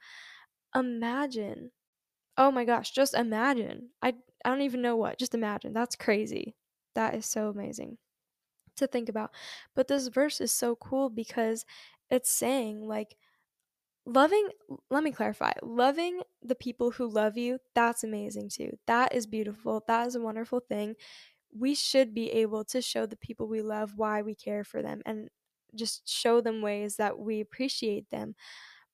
imagine. 0.75 1.73
Oh 2.39 2.51
my 2.51 2.65
gosh, 2.65 2.93
just 2.93 3.15
imagine. 3.15 3.91
I, 4.03 4.15
I 4.45 4.51
don't 4.51 4.63
even 4.63 4.83
know 4.83 4.97
what. 4.97 5.19
Just 5.19 5.35
imagine. 5.35 5.73
That's 5.73 5.97
crazy. 5.97 6.57
That 6.95 7.15
is 7.15 7.27
so 7.27 7.49
amazing 7.49 7.99
to 8.77 8.87
think 8.87 9.09
about. 9.09 9.33
But 9.75 9.89
this 9.89 10.09
verse 10.09 10.41
is 10.41 10.53
so 10.53 10.77
cool 10.77 11.11
because 11.11 11.65
it's 12.11 12.31
saying, 12.31 12.87
like, 12.87 13.17
loving, 14.05 14.49
let 14.91 15.03
me 15.03 15.11
clarify, 15.13 15.53
loving 15.63 16.23
the 16.43 16.55
people 16.55 16.93
who 16.93 17.09
love 17.09 17.37
you, 17.37 17.59
that's 17.75 18.05
amazing 18.05 18.49
too. 18.49 18.79
That 18.87 19.15
is 19.15 19.27
beautiful. 19.27 19.85
That 19.87 20.07
is 20.07 20.15
a 20.15 20.21
wonderful 20.21 20.61
thing. 20.61 20.95
We 21.55 21.75
should 21.75 22.15
be 22.15 22.31
able 22.33 22.65
to 22.67 22.83
show 22.83 23.07
the 23.07 23.17
people 23.17 23.49
we 23.49 23.63
love 23.63 23.95
why 23.97 24.23
we 24.23 24.35
care 24.35 24.65
for 24.65 24.83
them 24.83 25.03
and 25.07 25.31
just 25.75 26.09
show 26.09 26.41
them 26.41 26.63
ways 26.63 26.97
that 26.97 27.19
we 27.19 27.41
appreciate 27.41 28.11
them. 28.11 28.37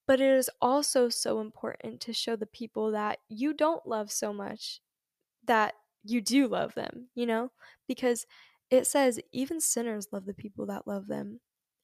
But 0.07 0.21
it 0.21 0.31
is 0.31 0.51
also 0.61 1.09
so 1.09 1.41
important 1.41 2.01
to 2.03 2.13
show 2.13 2.37
the 2.37 2.47
people 2.47 2.93
that 2.93 3.19
you 3.29 3.55
don't 3.55 3.87
love 3.87 4.11
so 4.11 4.33
much 4.33 4.81
that 5.47 5.75
you 6.05 6.21
do 6.21 6.49
love 6.49 6.75
them, 6.75 7.09
you 7.15 7.27
know? 7.27 7.51
Because 7.89 8.27
it 8.73 8.87
says 8.87 9.21
even 9.33 9.61
sinners 9.61 10.09
love 10.13 10.25
the 10.25 10.33
people 10.33 10.65
that 10.67 10.87
love 10.87 11.07
them. 11.07 11.41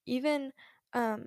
Even 0.07 0.53
um, 0.95 1.27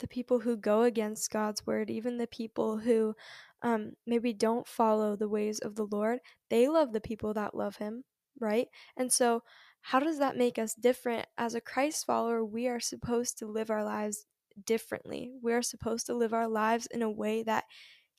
the 0.00 0.06
people 0.06 0.38
who 0.40 0.54
go 0.54 0.82
against 0.82 1.30
God's 1.30 1.66
word, 1.66 1.88
even 1.88 2.18
the 2.18 2.26
people 2.26 2.76
who 2.76 3.14
um, 3.62 3.92
maybe 4.06 4.34
don't 4.34 4.68
follow 4.68 5.16
the 5.16 5.28
ways 5.28 5.60
of 5.60 5.76
the 5.76 5.86
Lord, 5.90 6.18
they 6.50 6.68
love 6.68 6.92
the 6.92 7.00
people 7.00 7.32
that 7.34 7.56
love 7.56 7.76
Him, 7.76 8.04
right? 8.38 8.68
And 8.98 9.10
so, 9.10 9.42
how 9.80 9.98
does 9.98 10.18
that 10.18 10.36
make 10.36 10.58
us 10.58 10.74
different? 10.74 11.26
As 11.38 11.54
a 11.54 11.60
Christ 11.62 12.04
follower, 12.04 12.44
we 12.44 12.68
are 12.68 12.80
supposed 12.80 13.38
to 13.38 13.46
live 13.46 13.70
our 13.70 13.84
lives 13.84 14.26
differently. 14.66 15.32
We 15.42 15.54
are 15.54 15.62
supposed 15.62 16.04
to 16.06 16.14
live 16.14 16.34
our 16.34 16.48
lives 16.48 16.86
in 16.90 17.00
a 17.00 17.10
way 17.10 17.44
that 17.44 17.64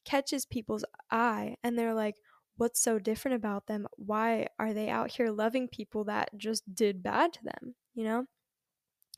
catches 0.05 0.45
people's 0.45 0.85
eye 1.11 1.55
and 1.63 1.77
they're 1.77 1.93
like, 1.93 2.15
what's 2.59 2.81
so 2.81 2.99
different 2.99 3.35
about 3.35 3.67
them? 3.67 3.87
Why 3.95 4.47
are 4.59 4.73
they 4.73 4.89
out 4.89 5.11
here 5.11 5.29
loving 5.29 5.67
people 5.67 6.03
that 6.05 6.29
just 6.37 6.75
did 6.75 7.01
bad 7.01 7.33
to 7.33 7.43
them, 7.43 7.75
you 7.95 8.03
know? 8.03 8.25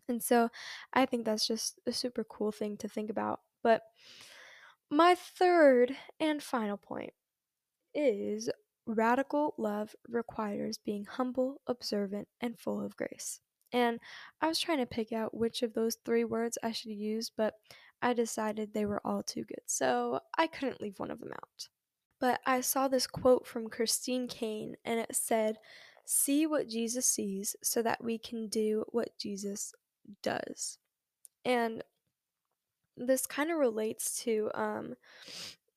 And 0.08 0.22
so 0.22 0.50
I 0.94 1.06
think 1.06 1.26
that's 1.26 1.48
just 1.48 1.80
a 1.86 1.92
super 1.92 2.24
cool 2.24 2.52
thing 2.52 2.78
to 2.78 2.88
think 2.88 3.10
about. 3.10 3.40
But 3.64 3.82
my 4.90 5.16
third 5.16 5.96
and 6.20 6.42
final 6.42 6.78
point 6.78 7.14
is 7.96 8.50
radical 8.86 9.56
love 9.58 9.96
requires 10.08 10.78
being 10.78 11.06
humble, 11.06 11.62
observant, 11.68 12.28
and 12.42 12.60
full 12.60 12.84
of 12.84 12.96
grace. 12.96 13.40
And 13.74 14.00
I 14.42 14.48
was 14.48 14.60
trying 14.60 14.80
to 14.80 14.86
pick 14.86 15.14
out 15.14 15.36
which 15.36 15.64
of 15.64 15.74
those 15.74 15.98
three 16.06 16.26
words 16.26 16.58
I 16.62 16.74
should 16.74 16.92
use, 16.92 17.32
but 17.36 17.54
I 18.02 18.14
decided 18.14 18.74
they 18.74 18.86
were 18.86 19.02
all 19.06 19.24
too 19.24 19.46
good, 19.46 19.64
so 19.66 20.20
I 20.38 20.48
couldn't 20.48 20.82
leave 20.82 21.00
one 21.00 21.12
of 21.12 21.20
them 21.20 21.32
out. 21.32 21.70
But 22.22 22.40
I 22.46 22.62
saw 22.62 22.88
this 22.88 23.08
quote 23.08 23.48
from 23.48 23.68
Christine 23.68 24.28
Caine, 24.28 24.76
and 24.86 25.00
it 25.00 25.16
said, 25.16 25.58
See 26.06 26.46
what 26.46 26.70
Jesus 26.70 27.08
sees 27.08 27.56
so 27.64 27.82
that 27.82 28.04
we 28.04 28.20
can 28.20 28.48
do 28.48 28.86
what 28.90 29.18
Jesus 29.18 29.74
does. 30.22 30.78
And 31.44 31.84
this 32.96 33.26
kind 33.26 33.50
of 33.50 33.58
relates 33.58 34.22
to 34.24 34.52
um, 34.54 34.96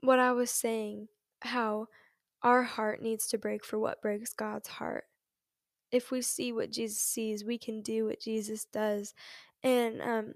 what 0.01 0.19
I 0.19 0.33
was 0.33 0.51
saying 0.51 1.09
how 1.41 1.89
our 2.43 2.63
heart 2.63 3.01
needs 3.01 3.27
to 3.29 3.39
break 3.39 3.65
for 3.65 3.79
what 3.79 4.03
breaks 4.03 4.35
God's 4.35 4.69
heart. 4.69 5.05
If 5.91 6.11
we 6.11 6.21
see 6.21 6.53
what 6.53 6.73
Jesus 6.73 6.99
sees, 6.99 7.45
we 7.45 7.57
can 7.57 7.81
do 7.81 8.07
what 8.07 8.21
Jesus 8.21 8.67
does. 8.67 9.15
And 9.63 10.03
um, 10.03 10.35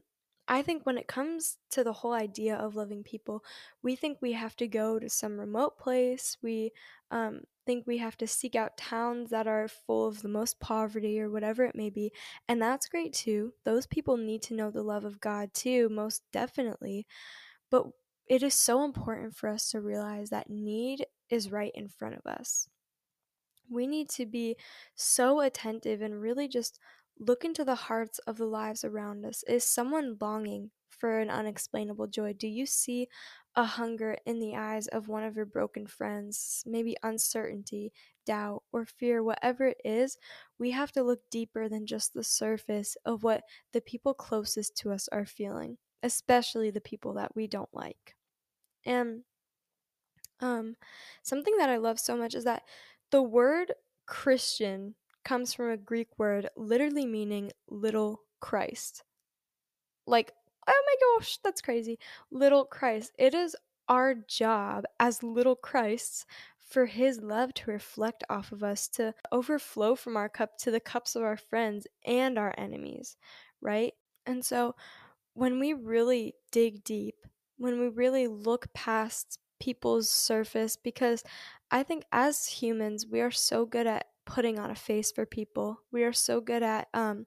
I 0.51 0.63
think 0.63 0.87
when 0.87 0.97
it 0.97 1.07
comes 1.07 1.59
to 1.71 1.85
the 1.85 1.93
whole 1.93 2.15
idea 2.15 2.57
of 2.57 2.75
loving 2.75 3.03
people, 3.03 3.45
we 3.83 3.95
think 3.95 4.19
we 4.21 4.33
have 4.33 4.57
to 4.57 4.67
go 4.67 4.99
to 4.99 5.09
some 5.09 5.39
remote 5.39 5.79
place. 5.79 6.39
We 6.43 6.73
um, 7.11 7.43
think 7.67 7.87
we 7.87 7.99
have 7.99 8.17
to 8.17 8.27
seek 8.27 8.57
out 8.57 8.79
towns 8.79 9.29
that 9.29 9.47
are 9.47 9.69
full 9.69 10.07
of 10.07 10.23
the 10.23 10.29
most 10.29 10.59
poverty 10.59 11.21
or 11.21 11.31
whatever 11.31 11.65
it 11.65 11.77
may 11.77 11.91
be. 11.91 12.13
And 12.49 12.63
that's 12.63 12.89
great 12.89 13.13
too. 13.13 13.53
Those 13.65 13.87
people 13.87 14.17
need 14.17 14.41
to 14.45 14.55
know 14.55 14.71
the 14.71 14.83
love 14.83 15.05
of 15.05 15.21
God 15.21 15.53
too, 15.53 15.91
most 15.91 16.23
definitely. 16.33 17.07
But 17.71 17.89
it 18.27 18.43
is 18.43 18.55
so 18.55 18.85
important 18.85 19.37
for 19.37 19.51
us 19.51 19.71
to 19.71 19.83
realize 19.83 20.31
that 20.31 20.49
need 20.49 21.05
is 21.29 21.53
right 21.53 21.73
in 21.75 21.89
front 21.89 22.15
of 22.15 22.27
us. 22.27 22.69
We 23.71 23.87
need 23.87 24.09
to 24.11 24.25
be 24.25 24.57
so 24.95 25.41
attentive 25.41 26.01
and 26.01 26.23
really 26.23 26.49
just 26.49 26.81
look 27.19 27.45
into 27.45 27.65
the 27.65 27.75
hearts 27.75 28.19
of 28.21 28.37
the 28.37 28.47
lives 28.47 28.85
around 28.85 29.25
us. 29.25 29.43
Is 29.49 29.65
someone 29.65 30.17
longing 30.21 30.71
for 30.89 31.19
an 31.19 31.31
unexplainable 31.31 32.07
joy? 32.09 32.33
Do 32.33 32.49
you 32.49 32.67
see 32.67 33.09
a 33.55 33.65
hunger 33.65 34.17
in 34.27 34.39
the 34.39 34.57
eyes 34.57 34.87
of 34.89 35.09
one 35.09 35.25
of 35.25 35.37
your 35.37 35.47
broken 35.47 35.87
friends? 35.87 36.63
Maybe 36.67 36.97
uncertainty, 37.03 37.93
doubt, 38.27 38.63
or 38.73 38.85
fear, 38.85 39.23
whatever 39.23 39.67
it 39.67 39.81
is, 39.85 40.17
we 40.59 40.71
have 40.73 40.93
to 40.93 41.03
look 41.03 41.21
deeper 41.31 41.69
than 41.69 41.87
just 41.87 42.15
the 42.15 42.25
surface 42.25 42.97
of 43.05 43.23
what 43.23 43.43
the 43.73 43.81
people 43.81 44.15
closest 44.15 44.77
to 44.79 44.93
us 44.93 45.09
are 45.11 45.27
feeling, 45.27 45.79
especially 46.03 46.71
the 46.71 46.81
people 46.81 47.15
that 47.15 47.35
we 47.35 47.47
don't 47.47 47.73
like. 47.73 48.17
And 48.85 49.23
um, 50.41 50.77
something 51.23 51.57
that 51.59 51.69
I 51.69 51.79
love 51.79 51.99
so 51.99 52.17
much 52.17 52.35
is 52.35 52.45
that 52.45 52.63
the 53.11 53.23
word 53.23 53.73
Christian 54.07 54.95
comes 55.29 55.53
from 55.53 55.69
a 55.69 55.77
Greek 55.77 56.09
word 56.19 56.49
literally 56.57 57.05
meaning 57.05 57.53
little 57.69 58.23
Christ. 58.41 59.05
Like, 60.07 60.33
oh 60.67 60.83
my 60.87 61.19
gosh, 61.19 61.39
that's 61.45 61.61
crazy. 61.61 61.99
Little 62.31 62.65
Christ. 62.65 63.13
It 63.19 63.35
is 63.35 63.55
our 63.91 64.15
job 64.15 64.85
as 64.99 65.23
little 65.23 65.55
Christs 65.55 66.25
for 66.59 66.87
his 66.87 67.21
love 67.21 67.53
to 67.55 67.71
reflect 67.71 68.25
off 68.31 68.53
of 68.53 68.63
us, 68.63 68.89
to 68.89 69.15
overflow 69.31 69.95
from 69.95 70.17
our 70.17 70.31
cup 70.31 70.57
to 70.61 70.71
the 70.71 70.81
cups 70.81 71.15
of 71.15 71.23
our 71.23 71.37
friends 71.37 71.87
and 72.07 72.39
our 72.39 72.55
enemies, 72.57 73.19
right? 73.61 73.93
And 74.25 74.43
so 74.43 74.77
when 75.35 75.61
we 75.61 75.75
really 75.75 76.37
dig 76.53 76.85
deep, 76.85 77.17
when 77.59 77.79
we 77.79 77.89
really 77.89 78.29
look 78.29 78.73
past 78.73 79.39
people's 79.61 80.09
surface, 80.09 80.77
because 80.77 81.23
I 81.71 81.83
think 81.83 82.05
as 82.13 82.47
humans, 82.47 83.07
we 83.07 83.21
are 83.21 83.31
so 83.31 83.67
good 83.67 83.87
at 83.87 84.07
putting 84.29 84.61
on 84.61 84.71
a 84.71 84.77
face 84.77 85.13
for 85.13 85.27
people. 85.27 85.81
We 85.93 86.05
are 86.05 86.15
so 86.15 86.41
good 86.41 86.63
at 86.63 86.89
um, 86.95 87.27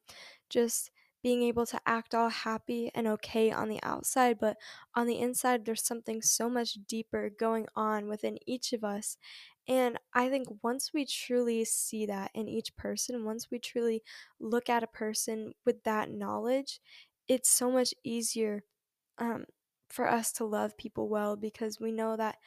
just 0.49 0.91
being 1.23 1.43
able 1.43 1.67
to 1.67 1.81
act 1.85 2.15
all 2.15 2.29
happy 2.29 2.91
and 2.95 3.07
okay 3.07 3.51
on 3.51 3.69
the 3.69 3.81
outside, 3.83 4.39
but 4.39 4.57
on 4.95 5.07
the 5.07 5.19
inside, 5.19 5.65
there's 5.65 5.85
something 5.85 6.21
so 6.21 6.49
much 6.49 6.79
deeper 6.87 7.29
going 7.29 7.67
on 7.75 8.07
within 8.07 8.37
each 8.47 8.73
of 8.73 8.83
us. 8.83 9.17
And 9.67 9.99
I 10.13 10.29
think 10.29 10.47
once 10.63 10.91
we 10.93 11.05
truly 11.05 11.63
see 11.65 12.07
that 12.07 12.31
in 12.33 12.47
each 12.47 12.75
person, 12.75 13.25
once 13.25 13.51
we 13.51 13.59
truly 13.59 14.03
look 14.39 14.69
at 14.69 14.83
a 14.83 14.87
person 14.87 15.53
with 15.65 15.83
that 15.83 16.09
knowledge, 16.09 16.79
it's 17.27 17.49
so 17.49 17.71
much 17.71 17.93
easier 18.03 18.63
um, 19.17 19.45
for 19.89 20.07
us 20.09 20.31
to 20.33 20.45
love 20.45 20.77
people 20.77 21.09
well 21.09 21.35
because 21.35 21.79
we 21.79 21.91
know 21.91 22.17
that 22.17 22.37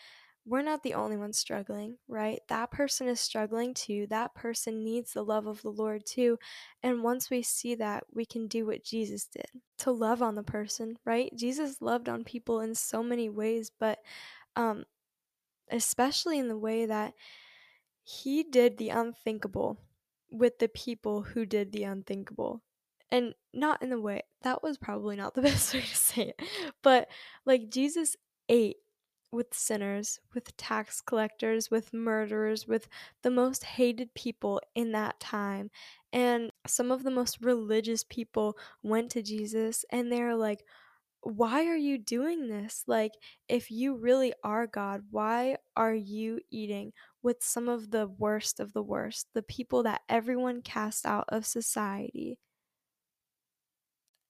we're 0.46 0.62
not 0.62 0.82
the 0.82 0.94
only 0.94 1.16
ones 1.16 1.38
struggling, 1.38 1.96
right? 2.06 2.40
That 2.48 2.70
person 2.70 3.08
is 3.08 3.20
struggling 3.20 3.72
too. 3.72 4.06
That 4.10 4.34
person 4.34 4.84
needs 4.84 5.12
the 5.12 5.24
love 5.24 5.46
of 5.46 5.62
the 5.62 5.70
Lord 5.70 6.04
too. 6.04 6.38
And 6.82 7.02
once 7.02 7.30
we 7.30 7.42
see 7.42 7.74
that, 7.76 8.04
we 8.12 8.26
can 8.26 8.46
do 8.46 8.66
what 8.66 8.84
Jesus 8.84 9.26
did 9.26 9.46
to 9.78 9.90
love 9.90 10.22
on 10.22 10.34
the 10.34 10.42
person, 10.42 10.98
right? 11.06 11.32
Jesus 11.34 11.80
loved 11.80 12.08
on 12.08 12.24
people 12.24 12.60
in 12.60 12.74
so 12.74 13.02
many 13.02 13.30
ways, 13.30 13.70
but 13.80 14.00
um, 14.54 14.84
especially 15.70 16.38
in 16.38 16.48
the 16.48 16.58
way 16.58 16.86
that 16.86 17.14
he 18.02 18.42
did 18.42 18.76
the 18.76 18.90
unthinkable 18.90 19.78
with 20.30 20.58
the 20.58 20.68
people 20.68 21.22
who 21.22 21.46
did 21.46 21.72
the 21.72 21.84
unthinkable 21.84 22.62
and 23.10 23.34
not 23.52 23.82
in 23.82 23.90
the 23.90 24.00
way 24.00 24.22
that 24.42 24.62
was 24.62 24.76
probably 24.76 25.16
not 25.16 25.34
the 25.34 25.42
best 25.42 25.72
way 25.72 25.80
to 25.80 25.96
say 25.96 26.34
it 26.38 26.42
but 26.82 27.08
like 27.46 27.70
jesus 27.70 28.16
ate 28.48 28.76
with 29.34 29.52
sinners 29.52 30.20
with 30.34 30.56
tax 30.56 31.00
collectors 31.00 31.70
with 31.70 31.92
murderers 31.92 32.66
with 32.66 32.88
the 33.22 33.30
most 33.30 33.64
hated 33.64 34.12
people 34.14 34.60
in 34.74 34.92
that 34.92 35.18
time 35.20 35.70
and 36.12 36.50
some 36.66 36.90
of 36.90 37.02
the 37.02 37.10
most 37.10 37.38
religious 37.42 38.04
people 38.04 38.56
went 38.82 39.10
to 39.10 39.22
jesus 39.22 39.84
and 39.90 40.10
they're 40.10 40.36
like 40.36 40.64
why 41.24 41.66
are 41.66 41.76
you 41.76 41.96
doing 41.98 42.48
this? 42.48 42.84
Like, 42.86 43.12
if 43.48 43.70
you 43.70 43.96
really 43.96 44.34
are 44.44 44.66
God, 44.66 45.02
why 45.10 45.56
are 45.76 45.94
you 45.94 46.40
eating 46.50 46.92
with 47.22 47.42
some 47.42 47.68
of 47.68 47.90
the 47.90 48.06
worst 48.06 48.60
of 48.60 48.72
the 48.74 48.82
worst, 48.82 49.28
the 49.34 49.42
people 49.42 49.82
that 49.84 50.02
everyone 50.08 50.60
cast 50.62 51.06
out 51.06 51.24
of 51.28 51.46
society? 51.46 52.38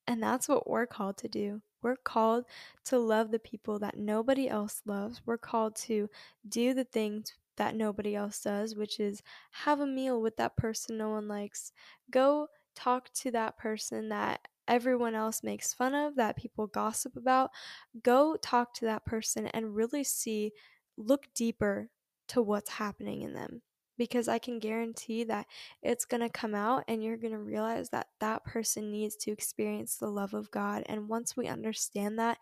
And 0.07 0.23
that's 0.23 0.49
what 0.49 0.69
we're 0.69 0.87
called 0.87 1.17
to 1.19 1.29
do. 1.29 1.62
We're 1.85 1.97
called 1.97 2.47
to 2.87 2.99
love 2.99 3.31
the 3.31 3.38
people 3.38 3.79
that 3.81 3.99
nobody 3.99 4.49
else 4.49 4.81
loves. 4.87 5.20
We're 5.27 5.37
called 5.37 5.77
to 5.83 6.09
do 6.49 6.73
the 6.73 6.85
things 6.85 7.35
that 7.59 7.77
nobody 7.77 8.16
else 8.16 8.40
does, 8.40 8.75
which 8.75 8.99
is 8.99 9.23
have 9.53 9.81
a 9.81 9.87
meal 9.87 10.23
with 10.23 10.38
that 10.38 10.57
person 10.57 10.97
no 10.97 11.11
one 11.11 11.29
likes. 11.29 11.73
Go 12.11 12.49
talk 12.75 13.12
to 13.16 13.31
that 13.33 13.59
person 13.59 14.09
that 14.09 14.40
everyone 14.66 15.14
else 15.14 15.42
makes 15.42 15.75
fun 15.75 15.94
of, 15.94 16.16
that 16.16 16.37
people 16.37 16.66
gossip 16.66 17.16
about. 17.16 17.51
Go 18.03 18.37
talk 18.40 18.73
to 18.75 18.87
that 18.87 19.05
person 19.05 19.47
and 19.49 19.77
really 19.77 20.05
see, 20.05 20.53
look 20.97 21.27
deeper 21.35 21.90
to 22.29 22.40
what's 22.40 22.70
happening 22.70 23.20
in 23.20 23.35
them 23.35 23.61
because 23.96 24.28
I 24.28 24.38
can 24.38 24.59
guarantee 24.59 25.24
that 25.24 25.46
it's 25.83 26.04
going 26.04 26.22
to 26.22 26.28
come 26.28 26.54
out 26.54 26.85
and 26.88 27.02
you're 27.02 27.16
going 27.16 27.33
to 27.33 27.38
realize 27.38 27.90
that 27.90 28.09
that 28.20 28.44
person 28.44 28.90
needs 28.90 29.16
to 29.16 29.30
experience 29.30 29.96
the 29.96 30.09
love 30.09 30.35
of 30.35 30.50
God. 30.50 30.83
And 30.87 31.09
once 31.09 31.37
we 31.37 31.46
understand 31.46 32.18
that, 32.18 32.38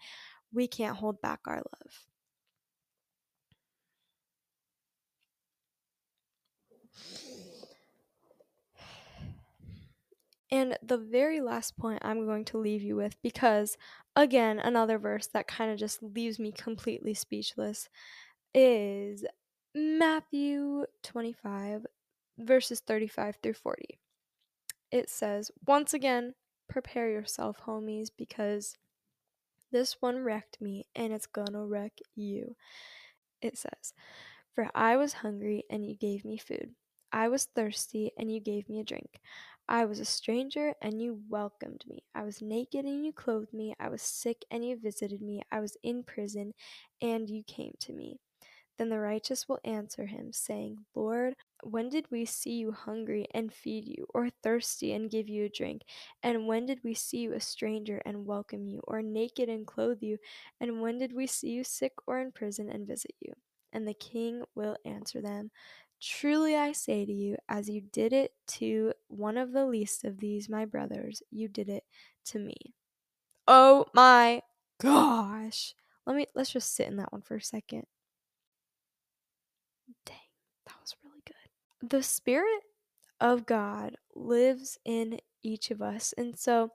we 0.52 0.66
can't 0.66 0.96
hold 0.96 1.20
back 1.20 1.40
our 1.46 1.56
love. 1.56 2.06
And 10.50 10.76
the 10.82 10.98
very 10.98 11.40
last 11.40 11.78
point 11.78 12.02
I'm 12.04 12.26
going 12.26 12.44
to 12.46 12.58
leave 12.58 12.82
you 12.82 12.94
with, 12.94 13.16
because 13.22 13.78
again, 14.14 14.58
another 14.58 14.98
verse 14.98 15.26
that 15.28 15.46
kind 15.46 15.70
of 15.70 15.78
just 15.78 16.02
leaves 16.02 16.38
me 16.38 16.52
completely 16.52 17.14
speechless, 17.14 17.88
is 18.54 19.24
Matthew 19.74 20.84
25, 21.02 21.86
verses 22.38 22.80
35 22.80 23.36
through 23.42 23.54
40. 23.54 23.98
It 24.90 25.08
says, 25.08 25.50
Once 25.66 25.94
again, 25.94 26.34
prepare 26.68 27.10
yourself, 27.10 27.60
homies, 27.66 28.10
because 28.16 28.76
this 29.70 29.96
one 30.00 30.18
wrecked 30.18 30.60
me 30.60 30.84
and 30.94 31.10
it's 31.12 31.26
gonna 31.26 31.64
wreck 31.64 31.92
you. 32.14 32.54
It 33.40 33.56
says, 33.56 33.94
For 34.54 34.68
I 34.74 34.96
was 34.96 35.14
hungry 35.14 35.64
and 35.70 35.86
you 35.86 35.96
gave 35.96 36.24
me 36.26 36.36
food. 36.36 36.74
I 37.10 37.28
was 37.28 37.46
thirsty 37.46 38.12
and 38.18 38.30
you 38.30 38.40
gave 38.40 38.68
me 38.68 38.80
a 38.80 38.84
drink. 38.84 39.20
I 39.68 39.86
was 39.86 40.00
a 40.00 40.04
stranger 40.04 40.74
and 40.82 41.00
you 41.00 41.20
welcomed 41.30 41.84
me. 41.88 42.04
I 42.14 42.24
was 42.24 42.42
naked 42.42 42.84
and 42.84 43.06
you 43.06 43.12
clothed 43.14 43.54
me. 43.54 43.74
I 43.80 43.88
was 43.88 44.02
sick 44.02 44.44
and 44.50 44.66
you 44.66 44.76
visited 44.76 45.22
me. 45.22 45.40
I 45.50 45.60
was 45.60 45.78
in 45.82 46.02
prison 46.02 46.52
and 47.00 47.30
you 47.30 47.42
came 47.44 47.72
to 47.80 47.94
me. 47.94 48.20
Then 48.78 48.88
the 48.88 48.98
righteous 48.98 49.48
will 49.48 49.60
answer 49.64 50.06
him, 50.06 50.32
saying, 50.32 50.78
Lord, 50.94 51.34
when 51.62 51.88
did 51.88 52.10
we 52.10 52.24
see 52.24 52.52
you 52.52 52.72
hungry 52.72 53.26
and 53.32 53.52
feed 53.52 53.86
you, 53.86 54.06
or 54.14 54.30
thirsty 54.42 54.92
and 54.92 55.10
give 55.10 55.28
you 55.28 55.44
a 55.44 55.48
drink? 55.48 55.82
And 56.22 56.46
when 56.46 56.66
did 56.66 56.80
we 56.82 56.94
see 56.94 57.18
you 57.18 57.32
a 57.34 57.40
stranger 57.40 58.02
and 58.04 58.26
welcome 58.26 58.66
you, 58.66 58.80
or 58.84 59.02
naked 59.02 59.48
and 59.48 59.66
clothe 59.66 60.02
you? 60.02 60.18
And 60.60 60.80
when 60.80 60.98
did 60.98 61.12
we 61.12 61.26
see 61.26 61.50
you 61.50 61.64
sick 61.64 61.92
or 62.06 62.20
in 62.20 62.32
prison 62.32 62.68
and 62.70 62.86
visit 62.86 63.14
you? 63.20 63.34
And 63.72 63.86
the 63.86 63.94
king 63.94 64.42
will 64.54 64.76
answer 64.84 65.20
them, 65.20 65.50
Truly 66.00 66.56
I 66.56 66.72
say 66.72 67.04
to 67.06 67.12
you, 67.12 67.36
as 67.48 67.70
you 67.70 67.80
did 67.80 68.12
it 68.12 68.32
to 68.48 68.92
one 69.06 69.36
of 69.36 69.52
the 69.52 69.64
least 69.64 70.04
of 70.04 70.18
these 70.18 70.48
my 70.48 70.64
brothers, 70.64 71.22
you 71.30 71.46
did 71.46 71.68
it 71.68 71.84
to 72.26 72.40
me. 72.40 72.74
Oh 73.46 73.86
my 73.94 74.42
gosh. 74.80 75.74
Let 76.04 76.16
me 76.16 76.26
let's 76.34 76.50
just 76.50 76.74
sit 76.74 76.88
in 76.88 76.96
that 76.96 77.12
one 77.12 77.22
for 77.22 77.36
a 77.36 77.42
second. 77.42 77.86
That 80.72 80.80
was 80.80 80.96
really 81.04 81.22
good. 81.26 81.90
The 81.90 82.02
spirit 82.02 82.62
of 83.20 83.46
God 83.46 83.96
lives 84.14 84.78
in 84.84 85.18
each 85.42 85.70
of 85.70 85.82
us. 85.82 86.14
And 86.16 86.38
so 86.38 86.70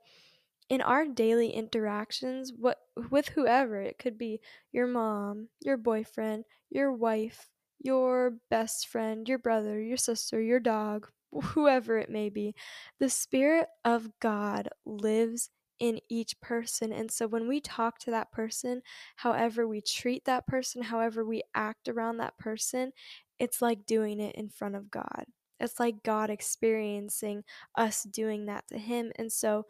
in 0.70 0.82
our 0.82 1.06
daily 1.08 1.50
interactions 1.50 2.52
what 2.56 2.78
with 3.10 3.30
whoever, 3.30 3.82
it 3.82 3.98
could 3.98 4.18
be 4.18 4.40
your 4.72 4.88
mom, 4.88 5.48
your 5.62 5.78
boyfriend, 5.78 6.44
your 6.70 6.92
wife, 6.92 7.50
your 7.80 8.34
best 8.50 8.88
friend, 8.88 9.28
your 9.28 9.40
brother, 9.40 9.82
your 9.82 9.98
sister, 9.98 10.42
your 10.42 10.60
dog, 10.60 11.08
whoever 11.32 11.98
it 11.98 12.10
may 12.10 12.30
be, 12.30 12.54
the 13.00 13.10
Spirit 13.10 13.68
of 13.86 14.10
God 14.20 14.70
lives 14.86 15.50
in 15.80 16.00
each 16.10 16.40
person. 16.42 16.92
And 16.92 17.12
so 17.12 17.28
when 17.28 17.48
we 17.48 17.62
talk 17.62 18.00
to 18.00 18.12
that 18.12 18.32
person, 18.32 18.82
however 19.18 19.68
we 19.68 19.82
treat 19.82 20.26
that 20.26 20.48
person, 20.48 20.82
however 20.82 21.24
we 21.24 21.44
act 21.54 21.88
around 21.88 22.18
that 22.18 22.38
person, 22.38 22.92
it's 23.40 23.62
like 23.62 23.86
doing 23.86 24.20
it 24.20 24.36
in 24.36 24.50
front 24.50 24.76
of 24.76 24.92
God. 24.92 25.26
It's 25.60 25.80
like 25.80 26.04
God 26.04 26.30
experiencing 26.30 27.44
us 27.76 28.04
doing 28.04 28.46
that 28.46 28.68
to 28.70 28.78
Him. 28.78 29.12
And 29.16 29.32
so, 29.32 29.66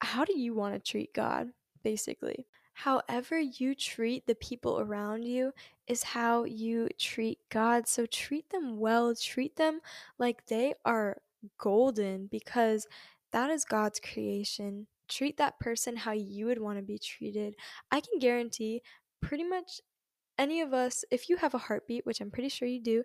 how 0.00 0.24
do 0.24 0.38
you 0.38 0.54
want 0.54 0.74
to 0.74 0.90
treat 0.90 1.12
God, 1.14 1.48
basically? 1.82 2.46
However, 2.74 3.38
you 3.38 3.74
treat 3.74 4.26
the 4.26 4.34
people 4.34 4.80
around 4.80 5.24
you 5.24 5.52
is 5.86 6.02
how 6.02 6.44
you 6.44 6.88
treat 6.98 7.38
God. 7.48 7.86
So 7.86 8.04
treat 8.06 8.50
them 8.50 8.78
well, 8.78 9.14
treat 9.14 9.56
them 9.56 9.80
like 10.18 10.44
they 10.46 10.74
are 10.84 11.18
golden 11.58 12.26
because 12.26 12.86
that 13.30 13.50
is 13.50 13.64
God's 13.64 14.00
creation. 14.00 14.88
Treat 15.08 15.36
that 15.36 15.60
person 15.60 15.96
how 15.96 16.12
you 16.12 16.46
would 16.46 16.60
want 16.60 16.78
to 16.78 16.82
be 16.82 16.98
treated. 16.98 17.54
I 17.92 18.00
can 18.00 18.18
guarantee 18.18 18.82
pretty 19.20 19.44
much 19.44 19.80
any 20.38 20.60
of 20.60 20.72
us, 20.72 21.04
if 21.10 21.28
you 21.28 21.36
have 21.36 21.54
a 21.54 21.58
heartbeat, 21.58 22.06
which 22.06 22.20
I'm 22.20 22.30
pretty 22.30 22.48
sure 22.48 22.68
you 22.68 22.80
do, 22.80 23.04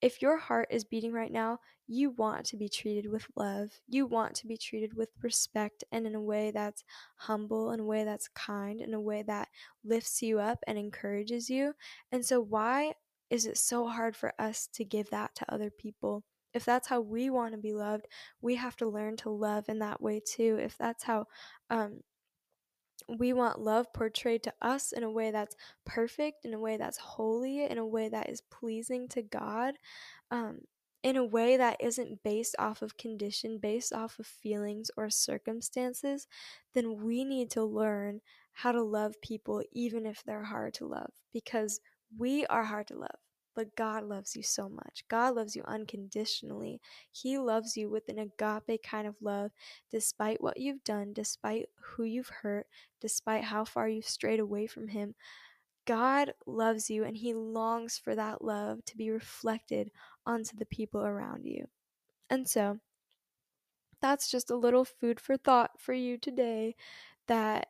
if 0.00 0.22
your 0.22 0.38
heart 0.38 0.68
is 0.70 0.84
beating 0.84 1.12
right 1.12 1.30
now, 1.32 1.58
you 1.86 2.10
want 2.10 2.46
to 2.46 2.56
be 2.56 2.68
treated 2.68 3.10
with 3.10 3.26
love. 3.36 3.70
You 3.88 4.06
want 4.06 4.34
to 4.36 4.46
be 4.46 4.56
treated 4.56 4.94
with 4.94 5.10
respect 5.22 5.84
and 5.92 6.06
in 6.06 6.14
a 6.14 6.20
way 6.22 6.52
that's 6.52 6.84
humble, 7.16 7.72
in 7.72 7.80
a 7.80 7.84
way 7.84 8.04
that's 8.04 8.28
kind, 8.28 8.80
in 8.80 8.94
a 8.94 9.00
way 9.00 9.22
that 9.22 9.48
lifts 9.84 10.22
you 10.22 10.38
up 10.38 10.60
and 10.66 10.78
encourages 10.78 11.50
you. 11.50 11.74
And 12.12 12.24
so, 12.24 12.40
why 12.40 12.94
is 13.28 13.46
it 13.46 13.58
so 13.58 13.86
hard 13.88 14.16
for 14.16 14.32
us 14.38 14.68
to 14.74 14.84
give 14.84 15.10
that 15.10 15.34
to 15.36 15.52
other 15.52 15.70
people? 15.70 16.24
If 16.54 16.64
that's 16.64 16.88
how 16.88 17.00
we 17.00 17.30
want 17.30 17.52
to 17.52 17.58
be 17.58 17.72
loved, 17.72 18.06
we 18.40 18.56
have 18.56 18.76
to 18.76 18.88
learn 18.88 19.16
to 19.18 19.30
love 19.30 19.68
in 19.68 19.78
that 19.80 20.00
way 20.00 20.20
too. 20.24 20.58
If 20.60 20.76
that's 20.78 21.04
how 21.04 21.26
um, 21.70 22.00
we 23.08 23.32
want 23.32 23.60
love 23.60 23.92
portrayed 23.92 24.42
to 24.44 24.52
us 24.60 24.92
in 24.92 25.02
a 25.02 25.10
way 25.10 25.30
that's 25.30 25.56
perfect, 25.84 26.44
in 26.44 26.54
a 26.54 26.60
way 26.60 26.76
that's 26.76 26.98
holy, 26.98 27.64
in 27.64 27.78
a 27.78 27.86
way 27.86 28.08
that 28.08 28.28
is 28.28 28.42
pleasing 28.50 29.08
to 29.08 29.22
God, 29.22 29.74
um, 30.30 30.60
in 31.02 31.16
a 31.16 31.24
way 31.24 31.56
that 31.56 31.78
isn't 31.80 32.22
based 32.22 32.54
off 32.58 32.82
of 32.82 32.96
condition, 32.96 33.58
based 33.58 33.92
off 33.92 34.18
of 34.18 34.26
feelings 34.26 34.90
or 34.96 35.08
circumstances, 35.08 36.26
then 36.74 37.02
we 37.02 37.24
need 37.24 37.50
to 37.50 37.64
learn 37.64 38.20
how 38.52 38.72
to 38.72 38.82
love 38.82 39.14
people 39.22 39.62
even 39.72 40.04
if 40.04 40.22
they're 40.24 40.44
hard 40.44 40.74
to 40.74 40.86
love 40.86 41.12
because 41.32 41.80
we 42.18 42.44
are 42.46 42.64
hard 42.64 42.86
to 42.88 42.98
love. 42.98 43.29
But 43.60 43.76
God 43.76 44.04
loves 44.04 44.34
you 44.34 44.42
so 44.42 44.70
much. 44.70 45.04
God 45.10 45.34
loves 45.34 45.54
you 45.54 45.62
unconditionally. 45.66 46.80
He 47.12 47.36
loves 47.36 47.76
you 47.76 47.90
with 47.90 48.08
an 48.08 48.18
agape 48.18 48.82
kind 48.82 49.06
of 49.06 49.16
love, 49.20 49.50
despite 49.90 50.40
what 50.40 50.58
you've 50.58 50.82
done, 50.82 51.12
despite 51.12 51.66
who 51.78 52.04
you've 52.04 52.30
hurt, 52.30 52.66
despite 53.02 53.44
how 53.44 53.66
far 53.66 53.86
you've 53.86 54.08
strayed 54.08 54.40
away 54.40 54.66
from 54.66 54.88
Him. 54.88 55.14
God 55.84 56.32
loves 56.46 56.88
you 56.88 57.04
and 57.04 57.14
He 57.14 57.34
longs 57.34 57.98
for 57.98 58.14
that 58.14 58.42
love 58.42 58.82
to 58.86 58.96
be 58.96 59.10
reflected 59.10 59.90
onto 60.24 60.56
the 60.56 60.64
people 60.64 61.04
around 61.04 61.44
you. 61.44 61.66
And 62.30 62.48
so, 62.48 62.78
that's 64.00 64.30
just 64.30 64.48
a 64.48 64.56
little 64.56 64.86
food 64.86 65.20
for 65.20 65.36
thought 65.36 65.72
for 65.78 65.92
you 65.92 66.16
today 66.16 66.76
that 67.26 67.68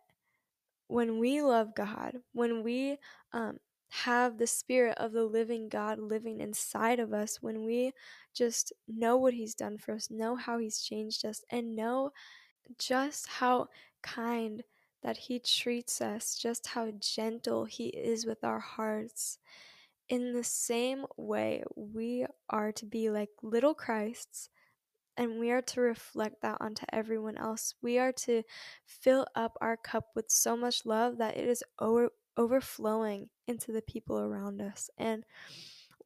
when 0.86 1.18
we 1.18 1.42
love 1.42 1.74
God, 1.74 2.18
when 2.32 2.62
we 2.62 2.98
um, 3.32 3.58
have 3.90 4.38
the 4.38 4.46
spirit 4.46 4.96
of 4.98 5.12
the 5.12 5.24
living 5.24 5.68
God 5.68 5.98
living 5.98 6.40
inside 6.40 7.00
of 7.00 7.12
us, 7.12 7.38
when 7.40 7.64
we 7.64 7.92
just 8.34 8.72
know 8.88 9.16
what 9.16 9.34
He's 9.34 9.54
done 9.54 9.78
for 9.78 9.94
us, 9.94 10.10
know 10.10 10.36
how 10.36 10.58
He's 10.58 10.80
changed 10.80 11.24
us, 11.24 11.42
and 11.50 11.76
know 11.76 12.10
just 12.78 13.28
how 13.28 13.68
kind 14.02 14.62
that 15.02 15.16
He 15.16 15.38
treats 15.40 16.00
us, 16.00 16.36
just 16.36 16.68
how 16.68 16.90
gentle 17.00 17.64
He 17.64 17.88
is 17.88 18.26
with 18.26 18.44
our 18.44 18.60
hearts. 18.60 19.38
In 20.08 20.32
the 20.32 20.44
same 20.44 21.06
way, 21.16 21.62
we 21.76 22.26
are 22.48 22.72
to 22.72 22.86
be 22.86 23.10
like 23.10 23.30
little 23.42 23.74
Christs 23.74 24.50
and 25.16 25.38
we 25.38 25.50
are 25.50 25.62
to 25.62 25.80
reflect 25.80 26.42
that 26.42 26.58
onto 26.60 26.86
everyone 26.92 27.36
else. 27.36 27.74
We 27.82 27.98
are 27.98 28.12
to 28.12 28.42
fill 28.86 29.26
up 29.34 29.56
our 29.60 29.76
cup 29.76 30.06
with 30.14 30.30
so 30.30 30.56
much 30.56 30.86
love 30.86 31.18
that 31.18 31.36
it 31.36 31.48
is 31.48 31.62
over- 31.78 32.12
overflowing 32.36 33.28
into 33.46 33.72
the 33.72 33.82
people 33.82 34.18
around 34.18 34.60
us. 34.60 34.90
And 34.98 35.24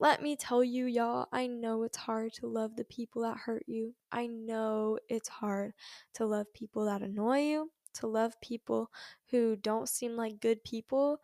let 0.01 0.23
me 0.23 0.37
tell 0.37 0.65
you, 0.65 0.87
y'all, 0.87 1.29
I 1.33 1.47
know 1.47 1.85
it's 1.85 1.97
hard 1.97 2.33
to 2.35 2.47
love 2.47 2.77
the 2.77 2.85
people 2.85 3.23
that 3.23 3.37
hurt 3.37 3.65
you. 3.67 3.95
I 4.11 4.27
know 4.27 4.99
it's 5.09 5.29
hard 5.29 5.73
to 6.15 6.27
love 6.27 6.53
people 6.53 6.87
that 6.87 7.03
annoy 7.03 7.41
you, 7.43 7.71
to 7.95 8.07
love 8.07 8.41
people 8.41 8.91
who 9.31 9.57
don't 9.57 9.89
seem 9.89 10.17
like 10.17 10.41
good 10.41 10.65
people. 10.65 11.21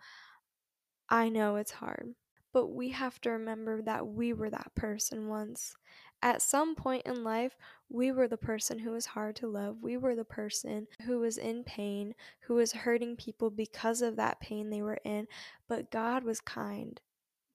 I 1.08 1.28
know 1.28 1.56
it's 1.56 1.72
hard. 1.72 2.14
But 2.52 2.68
we 2.68 2.90
have 2.90 3.20
to 3.22 3.30
remember 3.30 3.82
that 3.82 4.06
we 4.06 4.32
were 4.32 4.50
that 4.50 4.74
person 4.74 5.28
once. 5.28 5.76
At 6.22 6.42
some 6.42 6.74
point 6.74 7.06
in 7.06 7.24
life, 7.24 7.56
we 7.88 8.12
were 8.12 8.28
the 8.28 8.36
person 8.36 8.78
who 8.78 8.90
was 8.90 9.06
hard 9.06 9.36
to 9.36 9.48
love. 9.48 9.78
We 9.80 9.96
were 9.96 10.14
the 10.14 10.24
person 10.24 10.86
who 11.06 11.20
was 11.20 11.38
in 11.38 11.64
pain, 11.64 12.14
who 12.40 12.54
was 12.54 12.72
hurting 12.72 13.16
people 13.16 13.50
because 13.50 14.02
of 14.02 14.16
that 14.16 14.40
pain 14.40 14.68
they 14.68 14.82
were 14.82 15.00
in. 15.04 15.26
But 15.66 15.90
God 15.90 16.24
was 16.24 16.40
kind. 16.40 17.00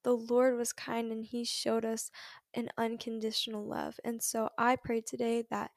The 0.03 0.13
Lord 0.13 0.57
was 0.57 0.73
kind 0.73 1.11
and 1.11 1.23
He 1.23 1.43
showed 1.43 1.85
us 1.85 2.09
an 2.55 2.69
unconditional 2.77 3.65
love. 3.65 3.99
And 4.03 4.21
so 4.21 4.49
I 4.57 4.75
pray 4.77 5.01
today 5.01 5.45
that 5.51 5.71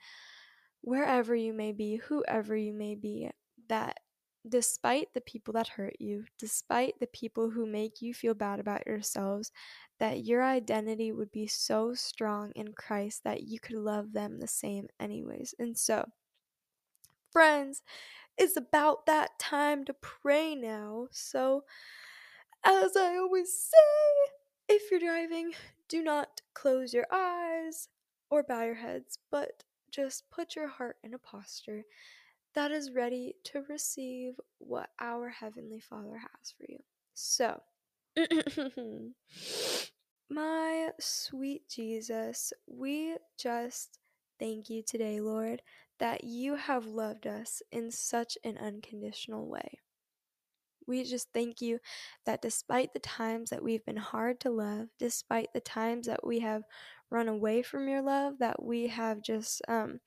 wherever 0.80 1.34
you 1.34 1.52
may 1.52 1.72
be, 1.72 1.96
whoever 1.96 2.56
you 2.56 2.72
may 2.72 2.94
be, 2.94 3.30
that 3.68 4.00
despite 4.48 5.12
the 5.14 5.20
people 5.20 5.52
that 5.54 5.68
hurt 5.68 5.96
you, 5.98 6.24
despite 6.38 6.94
the 7.00 7.06
people 7.08 7.50
who 7.50 7.66
make 7.66 8.00
you 8.02 8.14
feel 8.14 8.34
bad 8.34 8.60
about 8.60 8.86
yourselves, 8.86 9.52
that 9.98 10.24
your 10.24 10.42
identity 10.42 11.12
would 11.12 11.30
be 11.30 11.46
so 11.46 11.94
strong 11.94 12.52
in 12.54 12.72
Christ 12.72 13.24
that 13.24 13.44
you 13.44 13.60
could 13.60 13.76
love 13.76 14.12
them 14.12 14.38
the 14.38 14.46
same, 14.46 14.88
anyways. 15.00 15.54
And 15.58 15.76
so, 15.76 16.08
friends, 17.30 17.82
it's 18.36 18.56
about 18.56 19.06
that 19.06 19.38
time 19.38 19.84
to 19.84 19.94
pray 19.94 20.54
now. 20.54 21.08
So, 21.10 21.64
as 22.64 22.96
I 22.96 23.16
always 23.16 23.52
say, 23.52 24.32
if 24.68 24.90
you're 24.90 25.00
driving, 25.00 25.52
do 25.88 26.02
not 26.02 26.40
close 26.54 26.92
your 26.92 27.06
eyes 27.12 27.88
or 28.30 28.42
bow 28.42 28.62
your 28.62 28.74
heads, 28.74 29.18
but 29.30 29.64
just 29.90 30.30
put 30.30 30.54
your 30.54 30.68
heart 30.68 30.96
in 31.02 31.14
a 31.14 31.18
posture 31.18 31.84
that 32.58 32.72
is 32.72 32.90
ready 32.90 33.36
to 33.44 33.62
receive 33.68 34.34
what 34.58 34.88
our 35.00 35.28
Heavenly 35.28 35.78
Father 35.78 36.18
has 36.18 36.52
for 36.58 36.66
you. 36.68 36.80
So, 37.14 37.60
my 40.28 40.88
sweet 40.98 41.68
Jesus, 41.68 42.52
we 42.66 43.14
just 43.38 44.00
thank 44.40 44.68
you 44.68 44.82
today, 44.84 45.20
Lord, 45.20 45.62
that 46.00 46.24
you 46.24 46.56
have 46.56 46.84
loved 46.84 47.28
us 47.28 47.62
in 47.70 47.92
such 47.92 48.36
an 48.42 48.58
unconditional 48.58 49.48
way. 49.48 49.78
We 50.88 51.04
just 51.04 51.28
thank 51.32 51.60
you 51.60 51.78
that 52.26 52.42
despite 52.42 52.92
the 52.92 52.98
times 52.98 53.50
that 53.50 53.62
we've 53.62 53.84
been 53.84 53.96
hard 53.96 54.40
to 54.40 54.50
love, 54.50 54.88
despite 54.98 55.52
the 55.54 55.60
times 55.60 56.08
that 56.08 56.26
we 56.26 56.40
have 56.40 56.64
run 57.08 57.28
away 57.28 57.62
from 57.62 57.88
your 57.88 58.02
love, 58.02 58.38
that 58.40 58.60
we 58.60 58.88
have 58.88 59.22
just 59.22 59.62
um, 59.68 60.00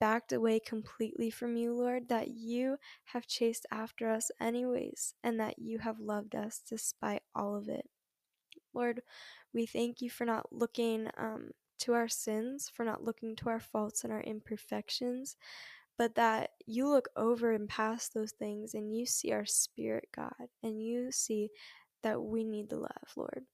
backed 0.00 0.32
away 0.32 0.58
completely 0.58 1.30
from 1.30 1.56
you, 1.56 1.74
Lord, 1.74 2.08
that 2.08 2.28
you 2.28 2.78
have 3.04 3.26
chased 3.26 3.66
after 3.70 4.10
us 4.10 4.30
anyways, 4.40 5.14
and 5.22 5.38
that 5.38 5.58
you 5.58 5.78
have 5.78 6.00
loved 6.00 6.34
us 6.34 6.62
despite 6.68 7.22
all 7.34 7.54
of 7.54 7.68
it. 7.68 7.88
Lord, 8.74 9.02
we 9.52 9.66
thank 9.66 10.00
you 10.00 10.10
for 10.10 10.24
not 10.24 10.52
looking 10.52 11.08
um, 11.18 11.50
to 11.80 11.92
our 11.94 12.08
sins, 12.08 12.70
for 12.72 12.84
not 12.84 13.04
looking 13.04 13.36
to 13.36 13.48
our 13.48 13.60
faults 13.60 14.04
and 14.04 14.12
our 14.12 14.22
imperfections, 14.22 15.36
but 15.98 16.14
that 16.14 16.50
you 16.66 16.88
look 16.88 17.08
over 17.16 17.52
and 17.52 17.68
past 17.68 18.14
those 18.14 18.32
things 18.32 18.74
and 18.74 18.96
you 18.96 19.06
see 19.06 19.32
our 19.32 19.46
spirit, 19.46 20.08
God, 20.16 20.48
and 20.62 20.82
you 20.82 21.12
see 21.12 21.50
that 22.02 22.22
we 22.22 22.44
need 22.44 22.70
the 22.70 22.76
love, 22.78 23.12
Lord. 23.16 23.44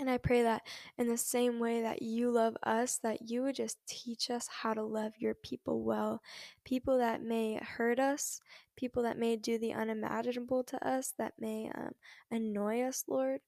And 0.00 0.10
I 0.10 0.18
pray 0.18 0.42
that 0.42 0.62
in 0.98 1.06
the 1.08 1.16
same 1.16 1.60
way 1.60 1.82
that 1.82 2.02
you 2.02 2.30
love 2.30 2.56
us, 2.64 2.98
that 3.04 3.30
you 3.30 3.42
would 3.42 3.54
just 3.54 3.78
teach 3.86 4.28
us 4.28 4.48
how 4.48 4.74
to 4.74 4.82
love 4.82 5.12
your 5.18 5.34
people 5.34 5.84
well. 5.84 6.20
People 6.64 6.98
that 6.98 7.22
may 7.22 7.60
hurt 7.62 8.00
us, 8.00 8.40
people 8.76 9.04
that 9.04 9.18
may 9.18 9.36
do 9.36 9.56
the 9.56 9.72
unimaginable 9.72 10.64
to 10.64 10.86
us, 10.86 11.14
that 11.18 11.34
may 11.38 11.70
um, 11.76 11.92
annoy 12.32 12.82
us, 12.82 13.04
Lord, 13.06 13.40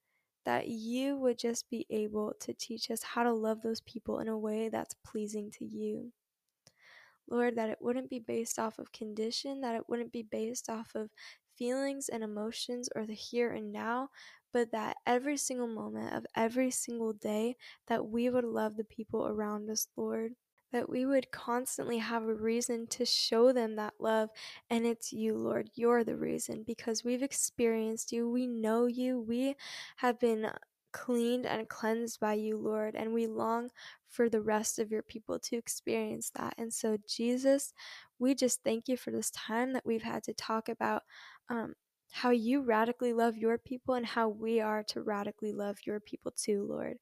that 0.44 0.68
you 0.68 1.16
would 1.16 1.36
just 1.36 1.68
be 1.68 1.84
able 1.90 2.34
to 2.38 2.54
teach 2.54 2.92
us 2.92 3.02
how 3.02 3.24
to 3.24 3.32
love 3.32 3.62
those 3.62 3.80
people 3.80 4.20
in 4.20 4.28
a 4.28 4.38
way 4.38 4.68
that's 4.68 4.94
pleasing 5.04 5.50
to 5.58 5.64
you. 5.64 6.12
Lord, 7.28 7.56
that 7.56 7.70
it 7.70 7.78
wouldn't 7.80 8.08
be 8.08 8.20
based 8.20 8.60
off 8.60 8.78
of 8.78 8.92
condition, 8.92 9.60
that 9.62 9.74
it 9.74 9.88
wouldn't 9.88 10.12
be 10.12 10.22
based 10.22 10.70
off 10.70 10.92
of 10.94 11.10
feelings 11.58 12.08
and 12.08 12.22
emotions 12.22 12.88
or 12.94 13.04
the 13.04 13.14
here 13.14 13.50
and 13.50 13.72
now, 13.72 14.10
but 14.56 14.72
that 14.72 14.96
every 15.04 15.36
single 15.36 15.66
moment 15.66 16.14
of 16.14 16.24
every 16.34 16.70
single 16.70 17.12
day 17.12 17.54
that 17.88 18.06
we 18.06 18.30
would 18.30 18.42
love 18.42 18.74
the 18.78 18.84
people 18.84 19.28
around 19.28 19.68
us, 19.68 19.86
Lord. 19.98 20.32
That 20.72 20.88
we 20.88 21.04
would 21.04 21.30
constantly 21.30 21.98
have 21.98 22.22
a 22.22 22.34
reason 22.34 22.86
to 22.88 23.04
show 23.04 23.52
them 23.52 23.76
that 23.76 23.92
love, 24.00 24.30
and 24.70 24.86
it's 24.86 25.12
you, 25.12 25.36
Lord. 25.36 25.68
You're 25.74 26.04
the 26.04 26.16
reason 26.16 26.64
because 26.66 27.04
we've 27.04 27.22
experienced 27.22 28.12
you, 28.12 28.30
we 28.30 28.46
know 28.46 28.86
you, 28.86 29.20
we 29.20 29.56
have 29.98 30.18
been 30.18 30.50
cleaned 30.90 31.44
and 31.44 31.68
cleansed 31.68 32.18
by 32.18 32.32
you, 32.32 32.56
Lord, 32.56 32.94
and 32.94 33.12
we 33.12 33.26
long 33.26 33.68
for 34.08 34.30
the 34.30 34.40
rest 34.40 34.78
of 34.78 34.90
your 34.90 35.02
people 35.02 35.38
to 35.40 35.56
experience 35.56 36.30
that. 36.34 36.54
And 36.56 36.72
so, 36.72 36.96
Jesus, 37.06 37.74
we 38.18 38.34
just 38.34 38.62
thank 38.64 38.88
you 38.88 38.96
for 38.96 39.10
this 39.10 39.30
time 39.32 39.74
that 39.74 39.84
we've 39.84 40.02
had 40.02 40.22
to 40.22 40.32
talk 40.32 40.70
about 40.70 41.02
um, 41.50 41.74
how 42.10 42.30
you 42.30 42.62
radically 42.62 43.12
love 43.12 43.36
your 43.36 43.58
people 43.58 43.94
and 43.94 44.06
how 44.06 44.28
we 44.28 44.60
are 44.60 44.82
to 44.84 45.02
radically 45.02 45.52
love 45.52 45.76
your 45.84 46.00
people 46.00 46.32
too, 46.36 46.66
Lord. 46.68 46.96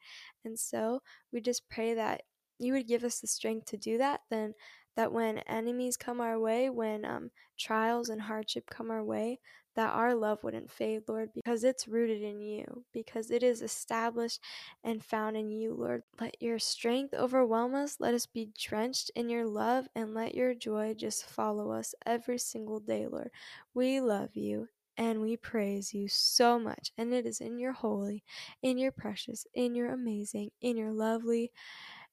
And 0.45 0.59
so 0.59 1.01
we 1.33 1.41
just 1.41 1.69
pray 1.69 1.95
that 1.95 2.23
you 2.59 2.73
would 2.73 2.89
give 2.89 3.05
us 3.05 3.21
the 3.21 3.27
strength 3.27 3.67
to 3.67 3.77
do 3.77 3.99
that, 3.99 4.21
then 4.31 4.55
that 4.97 5.13
when 5.13 5.39
enemies 5.39 5.97
come 5.97 6.21
our 6.21 6.39
way, 6.39 6.71
when 6.71 7.05
um, 7.05 7.31
trials 7.59 8.09
and 8.09 8.23
hardship 8.23 8.65
come 8.71 8.91
our 8.91 9.05
way, 9.05 9.41
that 9.75 9.93
our 9.93 10.15
love 10.15 10.39
wouldn't 10.45 10.71
fade, 10.71 11.03
Lord, 11.09 11.31
because 11.35 11.65
it's 11.65 11.89
rooted 11.89 12.23
in 12.23 12.41
you, 12.41 12.85
because 12.93 13.33
it 13.33 13.43
is 13.43 13.61
established 13.61 14.41
and 14.85 15.05
found 15.05 15.37
in 15.37 15.51
you, 15.51 15.75
Lord. 15.75 16.03
Let 16.21 16.41
your 16.41 16.61
strength 16.61 17.13
overwhelm 17.13 17.75
us. 17.75 17.97
Let 17.99 18.15
us 18.15 18.27
be 18.27 18.51
drenched 18.57 19.11
in 19.17 19.29
your 19.29 19.47
love, 19.47 19.89
and 19.97 20.15
let 20.15 20.35
your 20.37 20.55
joy 20.55 20.95
just 20.97 21.27
follow 21.27 21.73
us 21.73 21.93
every 22.07 22.39
single 22.39 22.79
day, 22.79 23.09
Lord. 23.09 23.31
We 23.75 24.01
love 24.01 24.37
you 24.37 24.69
and 24.97 25.21
we 25.21 25.37
praise 25.37 25.95
you 25.95 26.09
so 26.09 26.59
much. 26.59 26.93
And 26.99 27.13
it 27.13 27.27
is 27.27 27.41
in 27.41 27.59
your 27.59 27.73
holy, 27.73 28.25
in 28.63 28.79
your 28.79 28.93
precious, 28.93 29.47
in 29.55 29.75
your 29.75 29.93
amazing, 29.93 30.51
in 30.61 30.77
your 30.77 30.93
lovely, 30.93 31.53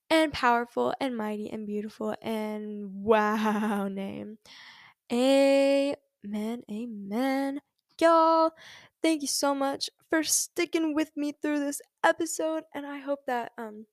and 0.10 0.34
powerful, 0.34 0.94
and 1.00 1.16
mighty, 1.16 1.50
and 1.50 1.66
beautiful, 1.66 2.16
and 2.22 2.94
wow 3.04 3.88
name. 3.88 4.38
Amen. 5.12 6.64
Amen. 6.72 7.62
Y'all, 8.00 8.52
thank 9.02 9.22
you 9.22 9.28
so 9.28 9.54
much 9.54 9.90
for 10.10 10.24
sticking 10.24 10.96
with 10.96 11.12
me 11.16 11.34
through 11.42 11.60
this 11.60 11.82
episode. 12.04 12.64
And 12.74 12.86
I 12.86 13.00
hope 13.00 13.20
that 13.28 13.52
um 13.58 13.86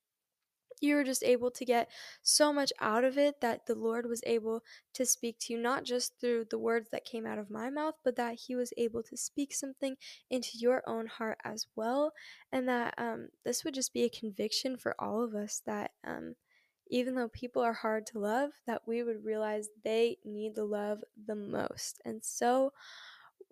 you 0.80 0.94
were 0.94 1.04
just 1.04 1.22
able 1.24 1.50
to 1.52 1.64
get 1.64 1.90
so 2.22 2.52
much 2.52 2.72
out 2.80 3.04
of 3.04 3.18
it 3.18 3.40
that 3.40 3.66
the 3.66 3.74
Lord 3.74 4.06
was 4.06 4.22
able 4.26 4.62
to 4.94 5.06
speak 5.06 5.38
to 5.40 5.52
you, 5.52 5.58
not 5.58 5.84
just 5.84 6.20
through 6.20 6.46
the 6.50 6.58
words 6.58 6.88
that 6.90 7.04
came 7.04 7.26
out 7.26 7.38
of 7.38 7.50
my 7.50 7.70
mouth, 7.70 7.94
but 8.04 8.16
that 8.16 8.34
He 8.46 8.54
was 8.54 8.72
able 8.76 9.02
to 9.04 9.16
speak 9.16 9.54
something 9.54 9.96
into 10.30 10.58
your 10.58 10.82
own 10.86 11.06
heart 11.06 11.38
as 11.44 11.66
well. 11.76 12.12
And 12.52 12.68
that 12.68 12.94
um, 12.98 13.28
this 13.44 13.64
would 13.64 13.74
just 13.74 13.92
be 13.92 14.04
a 14.04 14.10
conviction 14.10 14.76
for 14.76 14.94
all 14.98 15.22
of 15.22 15.34
us 15.34 15.62
that 15.66 15.92
um, 16.06 16.34
even 16.90 17.14
though 17.14 17.28
people 17.28 17.62
are 17.62 17.72
hard 17.72 18.06
to 18.06 18.18
love, 18.18 18.50
that 18.66 18.82
we 18.86 19.02
would 19.02 19.24
realize 19.24 19.68
they 19.84 20.16
need 20.24 20.54
the 20.54 20.64
love 20.64 21.00
the 21.26 21.34
most. 21.34 22.00
And 22.04 22.24
so, 22.24 22.72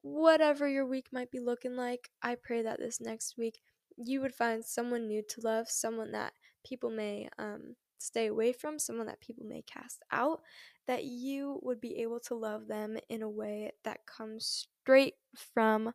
whatever 0.03 0.69
your 0.69 0.87
week 0.87 1.09
might 1.13 1.31
be 1.31 1.41
looking 1.41 1.77
like, 1.77 2.11
I 2.23 2.37
pray 2.37 2.63
that 2.63 2.79
this 2.79 3.01
next 3.01 3.37
week 3.37 3.59
you 3.97 4.21
would 4.21 4.35
find 4.35 4.65
someone 4.65 5.07
new 5.07 5.23
to 5.23 5.41
love, 5.41 5.69
someone 5.69 6.13
that 6.13 6.33
people 6.67 6.91
may 6.91 7.29
um, 7.39 7.77
stay 7.99 8.27
away 8.27 8.53
from, 8.53 8.79
someone 8.79 9.07
that 9.07 9.21
people 9.21 9.45
may 9.47 9.63
cast 9.63 10.03
out, 10.11 10.41
that 10.87 11.05
you 11.05 11.59
would 11.63 11.81
be 11.81 11.99
able 12.03 12.21
to 12.21 12.35
love 12.35 12.69
them 12.69 12.97
in 13.09 13.23
a 13.23 13.29
way 13.29 13.73
that 13.85 14.07
comes 14.07 14.69
straight 14.83 15.15
from 15.55 15.93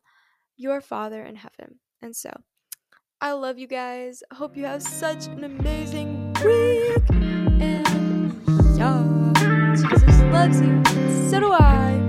your 0.56 0.80
Father 0.80 1.22
in 1.22 1.36
heaven. 1.36 1.80
And 2.00 2.14
so, 2.14 2.30
I 3.20 3.32
love 3.32 3.58
you 3.58 3.68
guys. 3.68 4.22
Hope 4.32 4.56
you 4.56 4.64
have 4.64 4.82
such 4.82 5.26
an 5.26 5.44
amazing 5.44 6.32
week. 6.44 7.08
And 7.62 8.42
yeah, 8.76 9.74
Jesus 9.76 10.20
loves 10.32 10.60
you. 10.60 10.82
So 11.30 11.38
do 11.38 11.52
I. 11.52 12.01